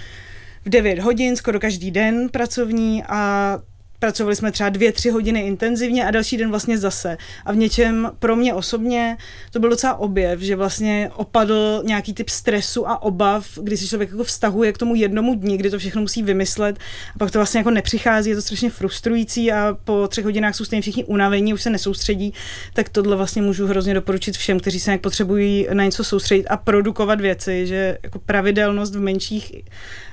[0.64, 3.58] v 9 hodin, skoro každý den pracovní a
[3.98, 7.16] Pracovali jsme třeba dvě, tři hodiny intenzivně a další den vlastně zase.
[7.44, 9.16] A v něčem pro mě osobně
[9.50, 14.10] to byl docela objev, že vlastně opadl nějaký typ stresu a obav, kdy si člověk
[14.10, 16.78] jako vztahuje k tomu jednomu dni, kdy to všechno musí vymyslet
[17.14, 20.64] a pak to vlastně jako nepřichází, je to strašně frustrující a po třech hodinách jsou
[20.64, 22.32] stejně všichni unavení, už se nesoustředí,
[22.72, 26.56] tak tohle vlastně můžu hrozně doporučit všem, kteří se nějak potřebují na něco soustředit a
[26.56, 29.52] produkovat věci, že jako pravidelnost v menších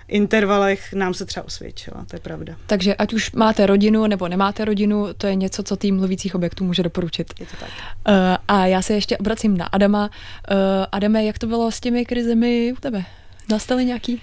[0.07, 2.55] intervalech nám se třeba osvědčila, to je pravda.
[2.67, 6.63] Takže ať už máte rodinu nebo nemáte rodinu, to je něco, co tým mluvících objektů
[6.63, 7.33] může doporučit.
[7.39, 7.69] Je to tak.
[7.69, 8.13] Uh,
[8.47, 10.09] a já se ještě obracím na Adama.
[10.51, 10.57] Uh,
[10.91, 13.03] Adame, jak to bylo s těmi krizemi u tebe?
[13.49, 14.21] Nastaly nějaký?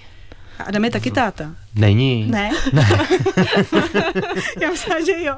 [0.61, 1.55] A Adam je taky táta.
[1.75, 2.27] Není.
[2.29, 2.49] Ne?
[2.73, 2.87] ne.
[4.61, 5.35] Já myslím, že jo.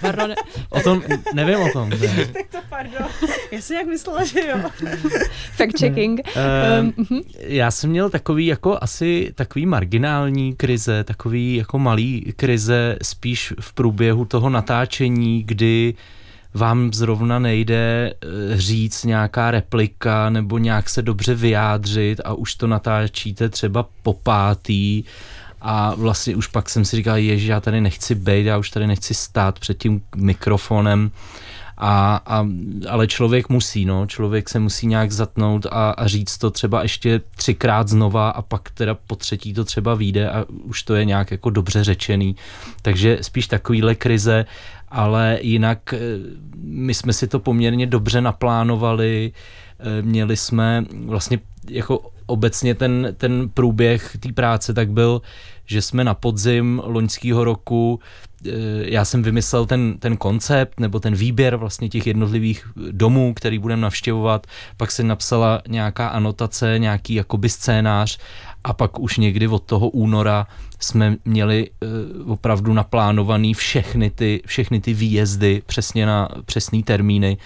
[0.00, 0.34] Pardon.
[0.68, 1.02] O tom,
[1.34, 1.90] nevím o tom.
[1.90, 2.26] Ne.
[2.32, 3.06] tak to pardon.
[3.50, 4.58] Já jsem jak myslela, že jo.
[5.52, 6.20] Fact checking.
[6.80, 12.96] Um, um, já jsem měl takový jako asi takový marginální krize, takový jako malý krize
[13.02, 16.15] spíš v průběhu toho natáčení, kdy uh,
[16.56, 22.66] vám zrovna nejde eh, říct nějaká replika nebo nějak se dobře vyjádřit a už to
[22.66, 25.04] natáčíte třeba po pátý
[25.60, 28.86] a vlastně už pak jsem si říkal, že já tady nechci být, já už tady
[28.86, 31.10] nechci stát před tím mikrofonem,
[31.78, 32.46] a, a,
[32.88, 37.20] ale člověk musí, no, člověk se musí nějak zatnout a, a říct to třeba ještě
[37.36, 41.30] třikrát znova a pak teda po třetí to třeba vyjde a už to je nějak
[41.30, 42.36] jako dobře řečený.
[42.82, 44.46] Takže spíš takovýhle krize
[44.88, 45.98] ale jinak eh,
[46.62, 49.32] my jsme si to poměrně dobře naplánovali,
[49.78, 51.38] eh, měli jsme vlastně
[51.70, 55.22] jako obecně ten, ten průběh té práce tak byl,
[55.66, 58.00] že jsme na podzim loňského roku,
[58.46, 63.58] eh, já jsem vymyslel ten, ten koncept nebo ten výběr vlastně těch jednotlivých domů, který
[63.58, 64.46] budeme navštěvovat,
[64.76, 68.18] pak se napsala nějaká anotace, nějaký jakoby scénář
[68.66, 70.46] a pak už někdy od toho února
[70.80, 71.70] jsme měli
[72.24, 77.36] uh, opravdu naplánovaný všechny ty, všechny ty výjezdy přesně na přesné termíny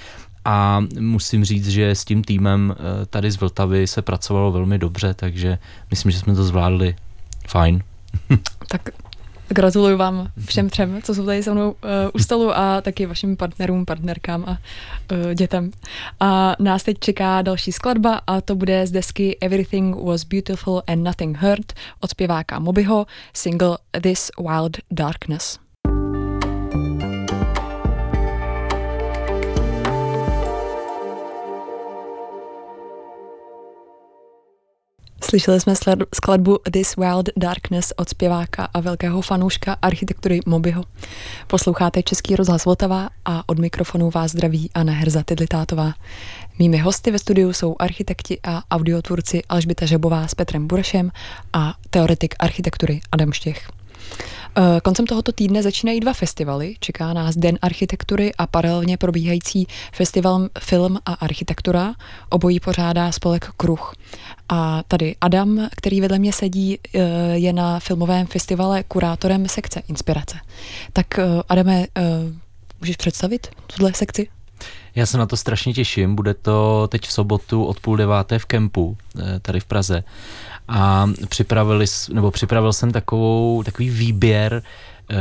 [0.44, 5.14] a musím říct, že s tím týmem uh, tady z Vltavy se pracovalo velmi dobře,
[5.14, 5.59] takže
[5.90, 6.96] myslím, že jsme to zvládli
[7.48, 7.83] fajn.
[8.68, 8.88] tak
[9.52, 11.76] Gratuluju vám všem třem, co jsou tady se mnou uh,
[12.14, 15.70] u stolu a taky vašim partnerům, partnerkám a uh, dětem.
[16.20, 21.02] A nás teď čeká další skladba a to bude z desky Everything Was Beautiful and
[21.02, 25.69] Nothing Hurt od zpěváka Mobyho, single This Wild Darkness.
[35.30, 35.74] Slyšeli jsme
[36.14, 40.84] skladbu This Wild Darkness od zpěváka a velkého fanouška architektury Mobyho.
[41.46, 45.92] Posloucháte Český rozhlas Vltava a od mikrofonu vás zdraví Anna Herza Tydlitátová.
[46.58, 51.10] Mými hosty ve studiu jsou architekti a audiotvůrci Alžbita Žabová s Petrem Burešem
[51.52, 53.79] a teoretik architektury Adam Štěch.
[54.56, 56.74] Eh, koncem tohoto týdne začínají dva festivaly.
[56.80, 61.94] Čeká nás Den architektury a paralelně probíhající festival Film a architektura.
[62.28, 63.94] Obojí pořádá spolek Kruh.
[64.48, 67.00] A tady Adam, který vedle mě sedí, eh,
[67.32, 70.36] je na filmovém festivale kurátorem sekce Inspirace.
[70.92, 71.86] Tak eh, Adame,
[72.80, 74.28] můžeš představit tuhle sekci?
[74.94, 76.14] Já se na to strašně těším.
[76.14, 78.96] Bude to teď v sobotu od půl deváté v kempu,
[79.42, 80.04] tady v Praze
[80.70, 84.62] a připravili, nebo připravil jsem takovou, takový výběr
[85.11, 85.16] e,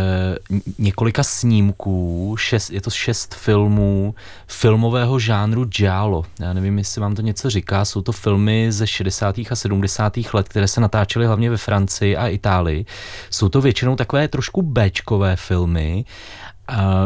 [0.77, 4.15] několika snímků, šest, je to šest filmů
[4.47, 6.25] filmového žánru giallo.
[6.39, 9.35] Já nevím, jestli vám to něco říká, jsou to filmy ze 60.
[9.51, 10.13] a 70.
[10.33, 12.85] let, které se natáčely hlavně ve Francii a Itálii.
[13.29, 16.05] Jsou to většinou takové trošku Bčkové filmy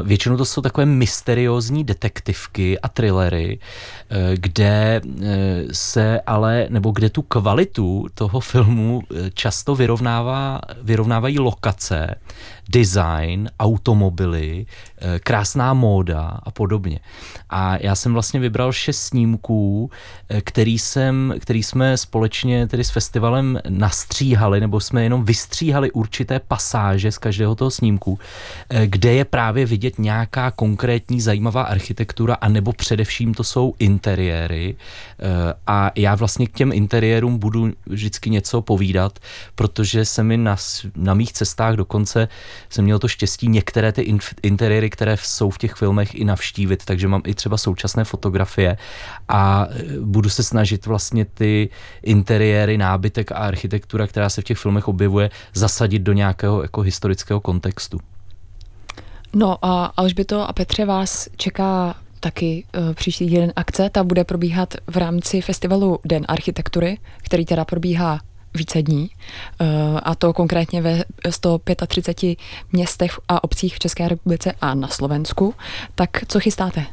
[0.03, 7.09] Většinou to jsou takové mysteriózní detektivky a thrillery, eh, kde eh, se ale, nebo kde
[7.09, 12.15] tu kvalitu toho filmu eh, často vyrovnává, vyrovnávají lokace,
[12.69, 14.65] design, automobily,
[15.19, 16.99] krásná móda a podobně.
[17.49, 19.91] A já jsem vlastně vybral šest snímků,
[20.43, 27.11] který, jsem, který jsme společně tedy s festivalem nastříhali, nebo jsme jenom vystříhali určité pasáže
[27.11, 28.19] z každého toho snímku,
[28.85, 34.75] kde je právě vidět nějaká konkrétní zajímavá architektura, anebo především to jsou interiéry.
[35.67, 39.19] A já vlastně k těm interiérům budu vždycky něco povídat,
[39.55, 40.55] protože se mi na,
[40.95, 42.27] na mých cestách dokonce
[42.69, 47.07] jsem měl to štěstí některé ty interiéry, které jsou v těch filmech i navštívit, takže
[47.07, 48.77] mám i třeba současné fotografie
[49.29, 51.69] a e, budu se snažit vlastně ty
[52.03, 57.39] interiéry, nábytek a architektura, která se v těch filmech objevuje, zasadit do nějakého jako historického
[57.39, 57.99] kontextu.
[59.33, 63.89] No a Alžběto a Petře vás čeká taky uh, příští týden akce.
[63.89, 68.19] Ta bude probíhat v rámci festivalu Den architektury, který teda probíhá
[68.53, 69.09] více dní,
[69.61, 72.37] uh, a to konkrétně ve 135
[72.71, 75.55] městech a obcích v České republice a na Slovensku.
[75.95, 76.85] Tak co chystáte?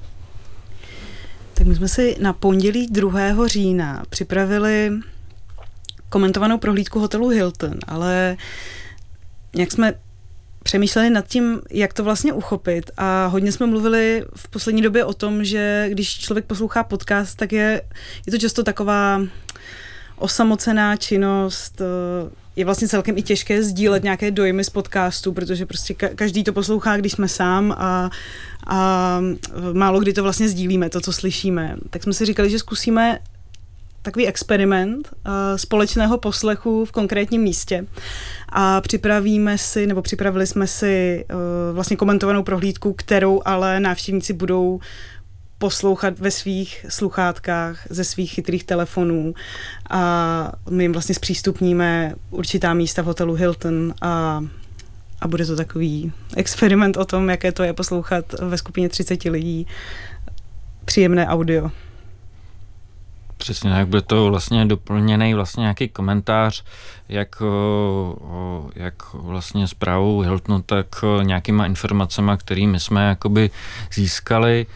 [1.55, 3.49] Tak my jsme si na pondělí 2.
[3.49, 4.91] října připravili
[6.09, 8.37] komentovanou prohlídku hotelu Hilton, ale
[9.57, 9.95] jak jsme
[10.63, 15.15] přemýšleli nad tím, jak to vlastně uchopit a hodně jsme mluvili v poslední době o
[15.15, 17.83] tom, že když člověk poslouchá podcast, tak je,
[18.27, 19.21] je to často taková
[20.21, 25.95] osamocená činnost, eh, je vlastně celkem i těžké sdílet nějaké dojmy z podcastu, protože prostě
[25.95, 28.11] každý to poslouchá, když jsme sám a,
[28.67, 29.21] a
[29.73, 31.77] málo kdy to vlastně sdílíme, to, co slyšíme.
[31.91, 33.19] Tak jsme si říkali, že zkusíme
[34.03, 37.87] takový experiment uh, společného poslechu v konkrétním místě
[38.49, 41.25] a připravíme si, nebo připravili jsme si
[41.73, 44.81] vlastně komentovanou prohlídku, kterou ale návštěvníci budou
[45.61, 49.35] poslouchat ve svých sluchátkách ze svých chytrých telefonů
[49.91, 54.45] a my jim vlastně zpřístupníme určitá místa v hotelu Hilton a
[55.21, 59.67] a bude to takový experiment o tom, jaké to je poslouchat ve skupině 30 lidí
[60.85, 61.71] příjemné audio.
[63.37, 66.65] Přesně tak, bude to vlastně doplněný vlastně nějaký komentář,
[67.09, 67.43] jak,
[68.75, 70.87] jak vlastně zprávou Hiltonu, tak
[71.23, 73.51] nějakýma informacemi, kterými jsme jakoby
[73.93, 74.67] získali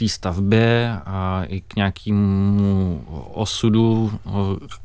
[0.00, 4.12] té stavbě a i k nějakému osudu,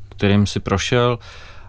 [0.08, 1.18] kterým si prošel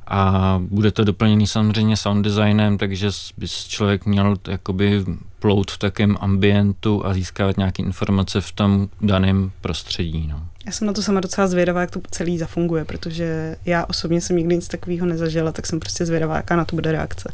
[0.08, 5.06] a bude to doplněný samozřejmě sound designem, takže by člověk měl jakoby
[5.40, 10.28] plout v takém ambientu a získávat nějaké informace v tom daném prostředí.
[10.28, 10.46] No.
[10.66, 14.36] Já jsem na to sama docela zvědavá, jak to celý zafunguje, protože já osobně jsem
[14.36, 17.34] nikdy nic takového nezažila, tak jsem prostě zvědavá, jaká na to bude reakce.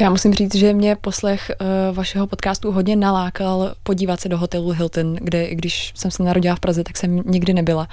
[0.00, 4.70] Já musím říct, že mě poslech uh, vašeho podcastu hodně nalákal podívat se do hotelu
[4.70, 7.88] Hilton, kde i když jsem se narodila v Praze, tak jsem nikdy nebyla.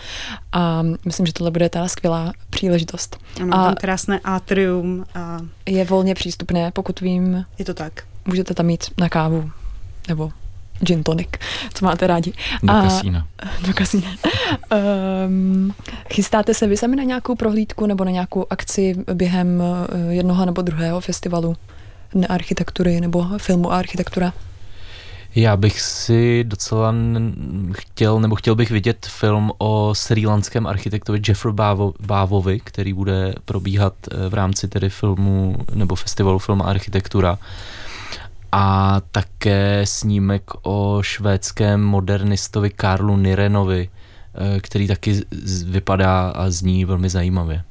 [0.52, 3.18] A myslím, že tohle bude ta skvělá příležitost.
[3.42, 5.06] Ano, a tam krásné atrium.
[5.16, 5.40] A...
[5.66, 7.46] Je volně přístupné, pokud vím.
[7.60, 8.04] Je to tak.
[8.26, 9.52] Můžete tam mít na kávu
[10.08, 10.32] nebo
[10.80, 11.30] gin tonic,
[11.74, 12.34] co máte rádi.
[12.64, 13.28] Do a, kasína.
[13.68, 14.10] Do kasína.
[15.28, 15.74] um,
[16.14, 20.62] chystáte se vy sami na nějakou prohlídku nebo na nějakou akci během eh, jednoho nebo
[20.62, 21.56] druhého festivalu
[22.28, 24.34] architektury nebo filmu a architektura?
[25.36, 26.96] Já bych si docela
[27.72, 33.94] chtěl, nebo chtěl bych vidět film o srílanském architektovi Jeffrey Bavo, Bávovi, který bude probíhat
[34.12, 37.38] eh, v rámci tedy filmu nebo festivalu film architektura
[38.52, 43.90] a také snímek o švédském modernistovi Karlu Nirenovi,
[44.36, 45.22] eh, který taky
[45.66, 47.64] vypadá a zní velmi zajímavě.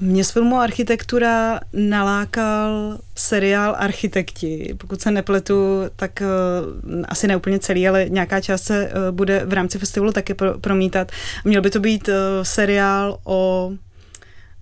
[0.00, 4.74] Mě z filmu Architektura nalákal seriál Architekti.
[4.78, 9.42] Pokud se nepletu, tak uh, asi ne úplně celý, ale nějaká část se uh, bude
[9.46, 11.12] v rámci festivalu taky pro, promítat.
[11.44, 13.72] Měl by to být uh, seriál o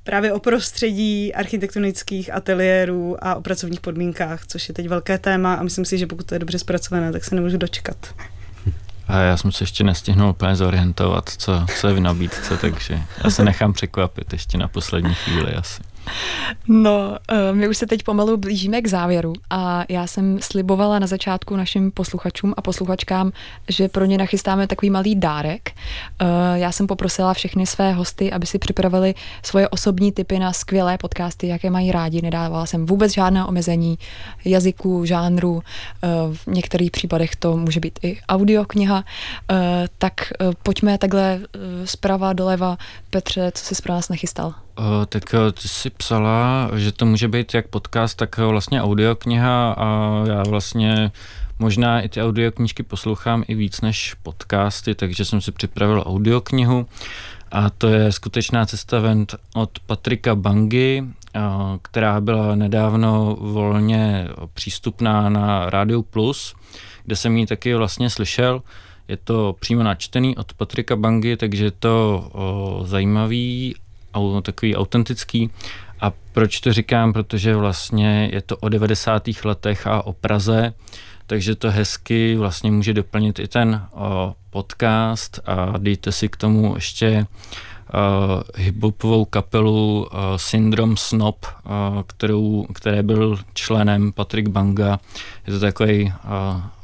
[0.05, 5.63] právě o prostředí architektonických ateliérů a o pracovních podmínkách, což je teď velké téma a
[5.63, 7.97] myslím si, že pokud to je dobře zpracované, tak se nemůžu dočkat.
[9.09, 13.31] A já jsem se ještě nestihnul úplně zorientovat, co, co je v nabídce, takže já
[13.31, 15.83] se nechám překvapit ještě na poslední chvíli asi.
[16.69, 21.07] No, eh, my už se teď pomalu blížíme k závěru a já jsem slibovala na
[21.07, 23.33] začátku našim posluchačům a posluchačkám,
[23.69, 25.71] že pro ně nachystáme takový malý dárek.
[25.71, 26.25] Eh,
[26.55, 31.49] já jsem poprosila všechny své hosty, aby si připravili svoje osobní typy na skvělé podcasty,
[31.49, 32.23] jaké mají rádi.
[32.23, 33.99] Nedávala jsem vůbec žádné omezení
[34.45, 35.63] jazyku, žánru.
[36.03, 39.05] Eh, v některých případech to může být i audiokniha.
[39.99, 40.15] Tak
[40.63, 41.41] pojďme takhle
[41.85, 42.79] zprava doleva.
[43.11, 44.55] Petře, co jsi pro nás nachystal?
[44.79, 45.25] Uh, tak
[45.63, 51.13] ty jsi psala, že to může být jak podcast, tak vlastně audiokniha a já vlastně
[51.59, 56.87] možná i ty audioknížky poslouchám i víc než podcasty, takže jsem si připravil audioknihu
[57.53, 61.03] a to je skutečná cesta ven od Patrika Bangy,
[61.83, 66.55] která byla nedávno volně přístupná na Radio Plus,
[67.05, 68.63] kde jsem ji taky vlastně slyšel.
[69.09, 73.75] Je to přímo načtený od Patrika Bangy, takže je to o, zajímavý,
[74.43, 75.51] takový autentický.
[76.01, 77.13] A proč to říkám?
[77.13, 79.23] Protože vlastně je to o 90.
[79.45, 80.75] letech a o Praze,
[81.27, 86.75] takže to hezky vlastně může doplnit i ten o, podcast a dejte si k tomu
[86.75, 87.27] ještě
[87.95, 95.01] uh, hiphopovou kapelu uh, Syndrome Snob, uh, kterou, které byl členem Patrick Banga.
[95.47, 96.13] Je to takový uh,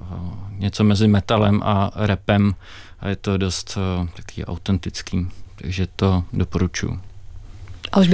[0.01, 2.55] uh, něco mezi metalem a rapem
[3.01, 7.08] a je to dost uh, taký autentický, takže to doporučuji.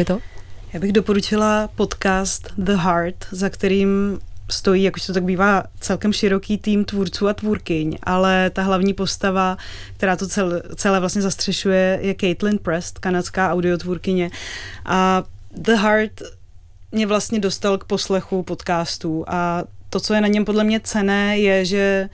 [0.04, 0.20] To?
[0.72, 4.18] Já bych doporučila podcast The Heart, za kterým
[4.50, 9.58] stojí, jakož to tak bývá, celkem široký tým tvůrců a tvůrkyň, ale ta hlavní postava,
[9.96, 14.30] která to celé, celé vlastně zastřešuje, je Caitlin Prest, kanadská audiotvůrkyně.
[14.84, 15.22] A
[15.56, 16.22] The Heart
[16.92, 21.38] mě vlastně dostal k poslechu podcastů a to, co je na něm podle mě cené,
[21.38, 22.08] je, že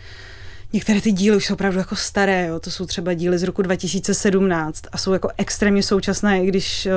[0.72, 2.60] Některé ty díly už jsou opravdu jako staré, jo.
[2.60, 6.88] to jsou třeba díly z roku 2017 a jsou jako extrémně současné, i když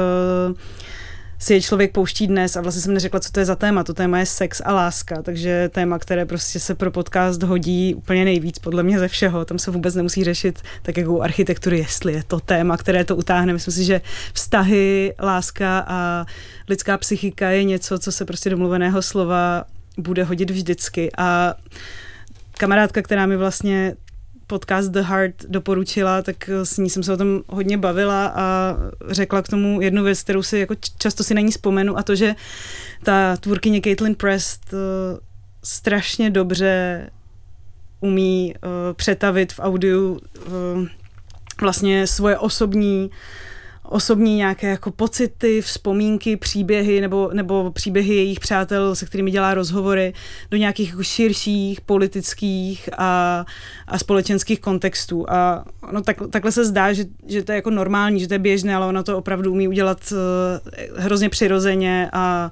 [0.49, 0.55] uh,
[1.39, 3.83] si je člověk pouští dnes a vlastně jsem neřekla, co to je za téma.
[3.83, 8.25] To téma je sex a láska, takže téma, které prostě se pro podcast hodí úplně
[8.25, 9.45] nejvíc podle mě ze všeho.
[9.45, 13.15] Tam se vůbec nemusí řešit tak jako u architektury, jestli je to téma, které to
[13.15, 13.53] utáhne.
[13.53, 14.01] Myslím si, že
[14.33, 16.25] vztahy, láska a
[16.69, 19.65] lidská psychika je něco, co se prostě domluveného slova
[19.97, 21.53] bude hodit vždycky a
[22.57, 23.95] kamarádka, která mi vlastně
[24.47, 28.77] podcast The Heart doporučila, tak s ní jsem se o tom hodně bavila a
[29.09, 32.15] řekla k tomu jednu věc, kterou si jako často si na ní vzpomenu a to,
[32.15, 32.35] že
[33.03, 34.79] ta tvůrkyně Caitlin Prest uh,
[35.63, 37.09] strašně dobře
[37.99, 40.11] umí uh, přetavit v audiu
[40.47, 40.87] uh,
[41.61, 43.17] vlastně svoje osobní uh,
[43.83, 50.13] osobní nějaké jako pocity, vzpomínky, příběhy nebo, nebo příběhy jejich přátel, se kterými dělá rozhovory
[50.51, 53.45] do nějakých jako širších politických a,
[53.87, 55.29] a společenských kontextů.
[55.29, 58.39] A no, tak, takhle se zdá, že, že to je jako normální, že to je
[58.39, 62.51] běžné, ale ona to opravdu umí udělat uh, hrozně přirozeně a,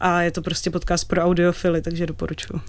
[0.00, 2.60] a je to prostě podcast pro audiofily, takže doporučuji.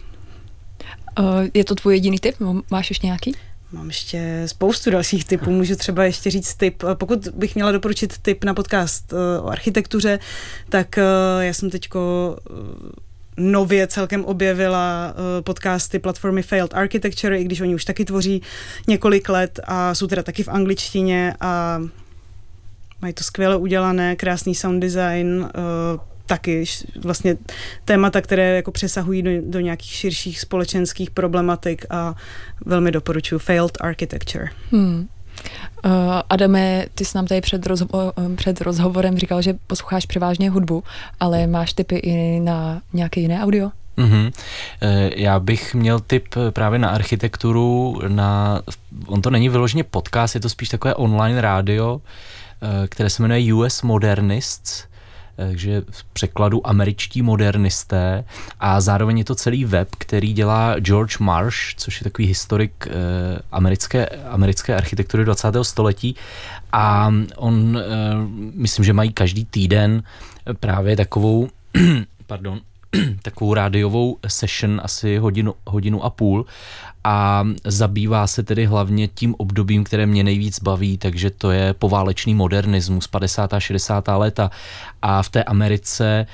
[1.19, 2.35] Uh, je to tvůj jediný tip?
[2.71, 3.35] Máš ještě nějaký?
[3.71, 6.83] Mám ještě spoustu dalších typů, můžu třeba ještě říct typ.
[6.93, 10.19] Pokud bych měla doporučit typ na podcast eh, o architektuře,
[10.69, 11.03] tak eh,
[11.39, 12.53] já jsem teďko eh,
[13.37, 18.41] nově celkem objevila podcasty platformy Failed Architecture, i když oni už taky tvoří
[18.87, 21.81] několik let a jsou teda taky v angličtině a
[23.01, 25.49] mají to skvěle udělané, krásný sound design,
[26.25, 26.63] taky
[27.03, 27.37] vlastně
[27.85, 32.15] témata, které jako přesahují do, do nějakých širších společenských problematik a
[32.65, 34.47] velmi doporučuji Failed Architecture.
[34.71, 35.07] Hmm.
[35.85, 35.91] Uh,
[36.29, 40.83] Adame, ty jsi nám tady před, rozho- eh, před rozhovorem říkal, že posloucháš převážně hudbu,
[41.19, 43.71] ale máš typy i na nějaké jiné audio?
[43.97, 44.31] Mm-hmm.
[45.15, 48.61] Já bych měl tip právě na architekturu, na,
[49.05, 52.01] on to není vyloženě podcast, je to spíš takové online rádio,
[52.89, 54.83] které se jmenuje US Modernists
[55.35, 58.25] takže v překladu američtí modernisté
[58.59, 62.93] a zároveň je to celý web, který dělá George Marsh, což je takový historik eh,
[63.51, 65.55] americké, americké architektury 20.
[65.61, 66.15] století
[66.71, 67.83] a on, eh,
[68.53, 70.03] myslím, že mají každý týden
[70.59, 71.49] právě takovou,
[72.27, 72.61] pardon,
[73.21, 76.45] takovou rádiovou session asi hodinu, hodinu a půl
[77.03, 82.35] a zabývá se tedy hlavně tím obdobím, které mě nejvíc baví, takže to je poválečný
[82.35, 83.53] modernismus, 50.
[83.53, 84.07] a 60.
[84.07, 84.51] léta
[85.01, 86.25] a v té Americe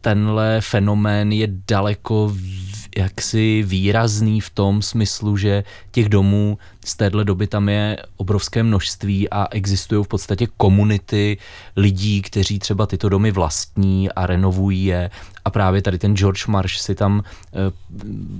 [0.00, 2.34] tenhle fenomén je daleko
[2.96, 9.30] jaksi výrazný v tom smyslu, že těch domů z téhle doby tam je obrovské množství
[9.30, 11.38] a existují v podstatě komunity
[11.76, 15.10] lidí, kteří třeba tyto domy vlastní a renovují je.
[15.44, 17.60] A právě tady ten George Marsh si tam uh,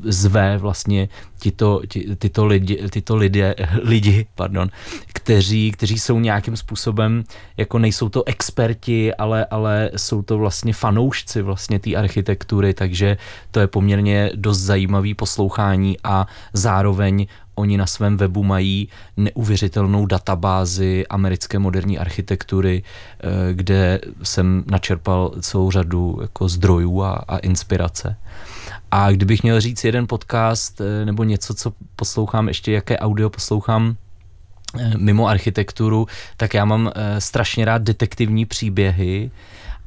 [0.05, 4.71] zve vlastně tyto, ty, tyto, lidi, tyto lidé, lidi, pardon,
[5.07, 7.25] kteří, kteří jsou nějakým způsobem,
[7.57, 13.17] jako nejsou to experti, ale, ale jsou to vlastně fanoušci vlastně té architektury, takže
[13.51, 21.07] to je poměrně dost zajímavý poslouchání a zároveň Oni na svém webu mají neuvěřitelnou databázi
[21.07, 28.17] americké moderní architektury, eh, kde jsem načerpal celou řadu jako zdrojů a, a inspirace.
[28.91, 33.97] A kdybych měl říct jeden podcast eh, nebo něco, co poslouchám, ještě jaké audio poslouchám,
[34.79, 39.31] eh, mimo architekturu, tak já mám strašně rád detektivní příběhy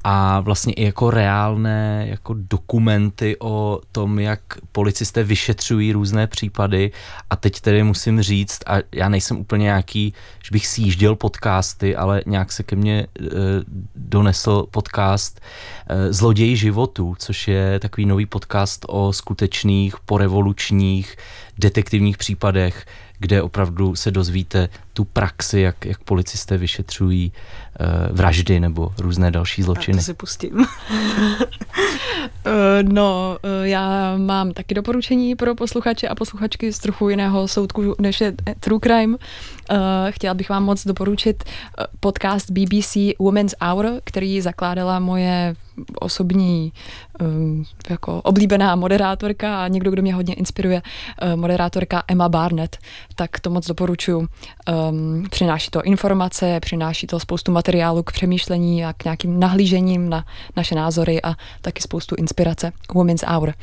[0.07, 4.39] a vlastně i jako reálné jako dokumenty o tom, jak
[4.71, 6.91] policisté vyšetřují různé případy.
[7.29, 12.21] A teď tedy musím říct, a já nejsem úplně nějaký, že bych sjížděl podcasty, ale
[12.25, 13.07] nějak se ke mně e,
[13.95, 15.41] donesl podcast
[16.09, 21.15] Zloděj životů, což je takový nový podcast o skutečných porevolučních
[21.57, 22.85] detektivních případech,
[23.19, 29.63] kde opravdu se dozvíte tu praxi, jak, jak policisté vyšetřují uh, vraždy nebo různé další
[29.63, 29.97] zločiny.
[29.97, 30.65] A to si pustím.
[32.47, 37.95] Eh, no, eh, já mám taky doporučení pro posluchače a posluchačky z trochu jiného soudku,
[37.99, 39.17] než je True Crime.
[40.09, 41.43] Chtěla bych vám moc doporučit
[41.99, 45.55] podcast BBC Women's Hour, který zakládala moje
[45.99, 46.73] osobní
[47.89, 50.81] jako oblíbená moderátorka a někdo, kdo mě hodně inspiruje,
[51.35, 52.77] moderátorka Emma Barnett,
[53.15, 54.27] tak to moc doporučuji.
[54.89, 60.25] Um, přináší to informace, přináší to spoustu materiálu k přemýšlení a k nějakým nahlížením na
[60.55, 62.71] naše názory a taky spoustu inspirace.
[62.93, 63.49] Women's Hour.
[63.49, 63.53] Uh,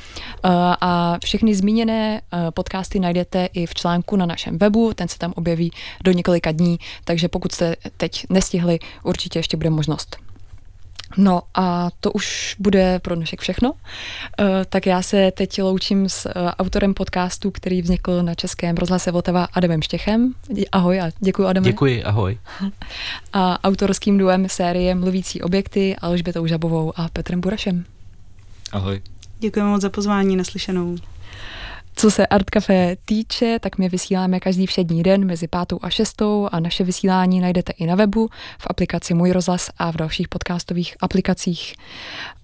[0.81, 5.33] a všechny zmíněné uh, podcasty najdete i v článku na našem webu, ten se tam
[5.37, 5.71] objeví
[6.05, 10.32] do několika dní, takže pokud jste teď nestihli, určitě ještě bude možnost.
[11.17, 13.73] No a to už bude pro dnešek všechno.
[14.41, 19.11] Eh, tak já se teď loučím s eh, autorem podcastu, který vznikl na Českém rozhlase
[19.11, 20.35] Vltava Adamem Štěchem.
[20.73, 21.67] Ahoj a děkuji Adame.
[21.67, 22.39] Děkuji, ahoj.
[23.33, 27.85] A autorským duem série Mluvící objekty Alžbětou Žabovou a Petrem Burašem.
[28.73, 29.01] Ahoj.
[29.39, 30.97] Děkujeme moc za pozvání, naslyšenou.
[31.97, 36.49] Co se Art Café týče, tak my vysíláme každý všední den mezi pátou a šestou
[36.53, 38.29] a naše vysílání najdete i na webu,
[38.59, 41.75] v aplikaci Můj rozhlas a v dalších podcastových aplikacích.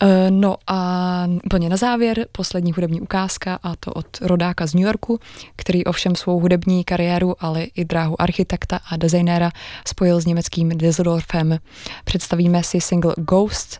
[0.01, 4.85] E, no a úplně na závěr poslední hudební ukázka a to od rodáka z New
[4.85, 5.21] Yorku,
[5.57, 9.51] který ovšem svou hudební kariéru, ale i dráhu architekta a designéra
[9.87, 11.59] spojil s německým Düsseldorfem.
[12.05, 13.79] Představíme si single Ghost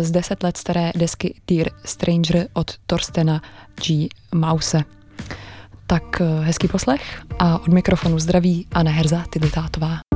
[0.00, 3.42] z deset let staré desky Dear Stranger od Torstena
[3.86, 4.08] G.
[4.34, 5.03] Mause.
[5.86, 10.13] Tak eh, hezký poslech a od mikrofonu zdraví Anna Herza Tidlitátová.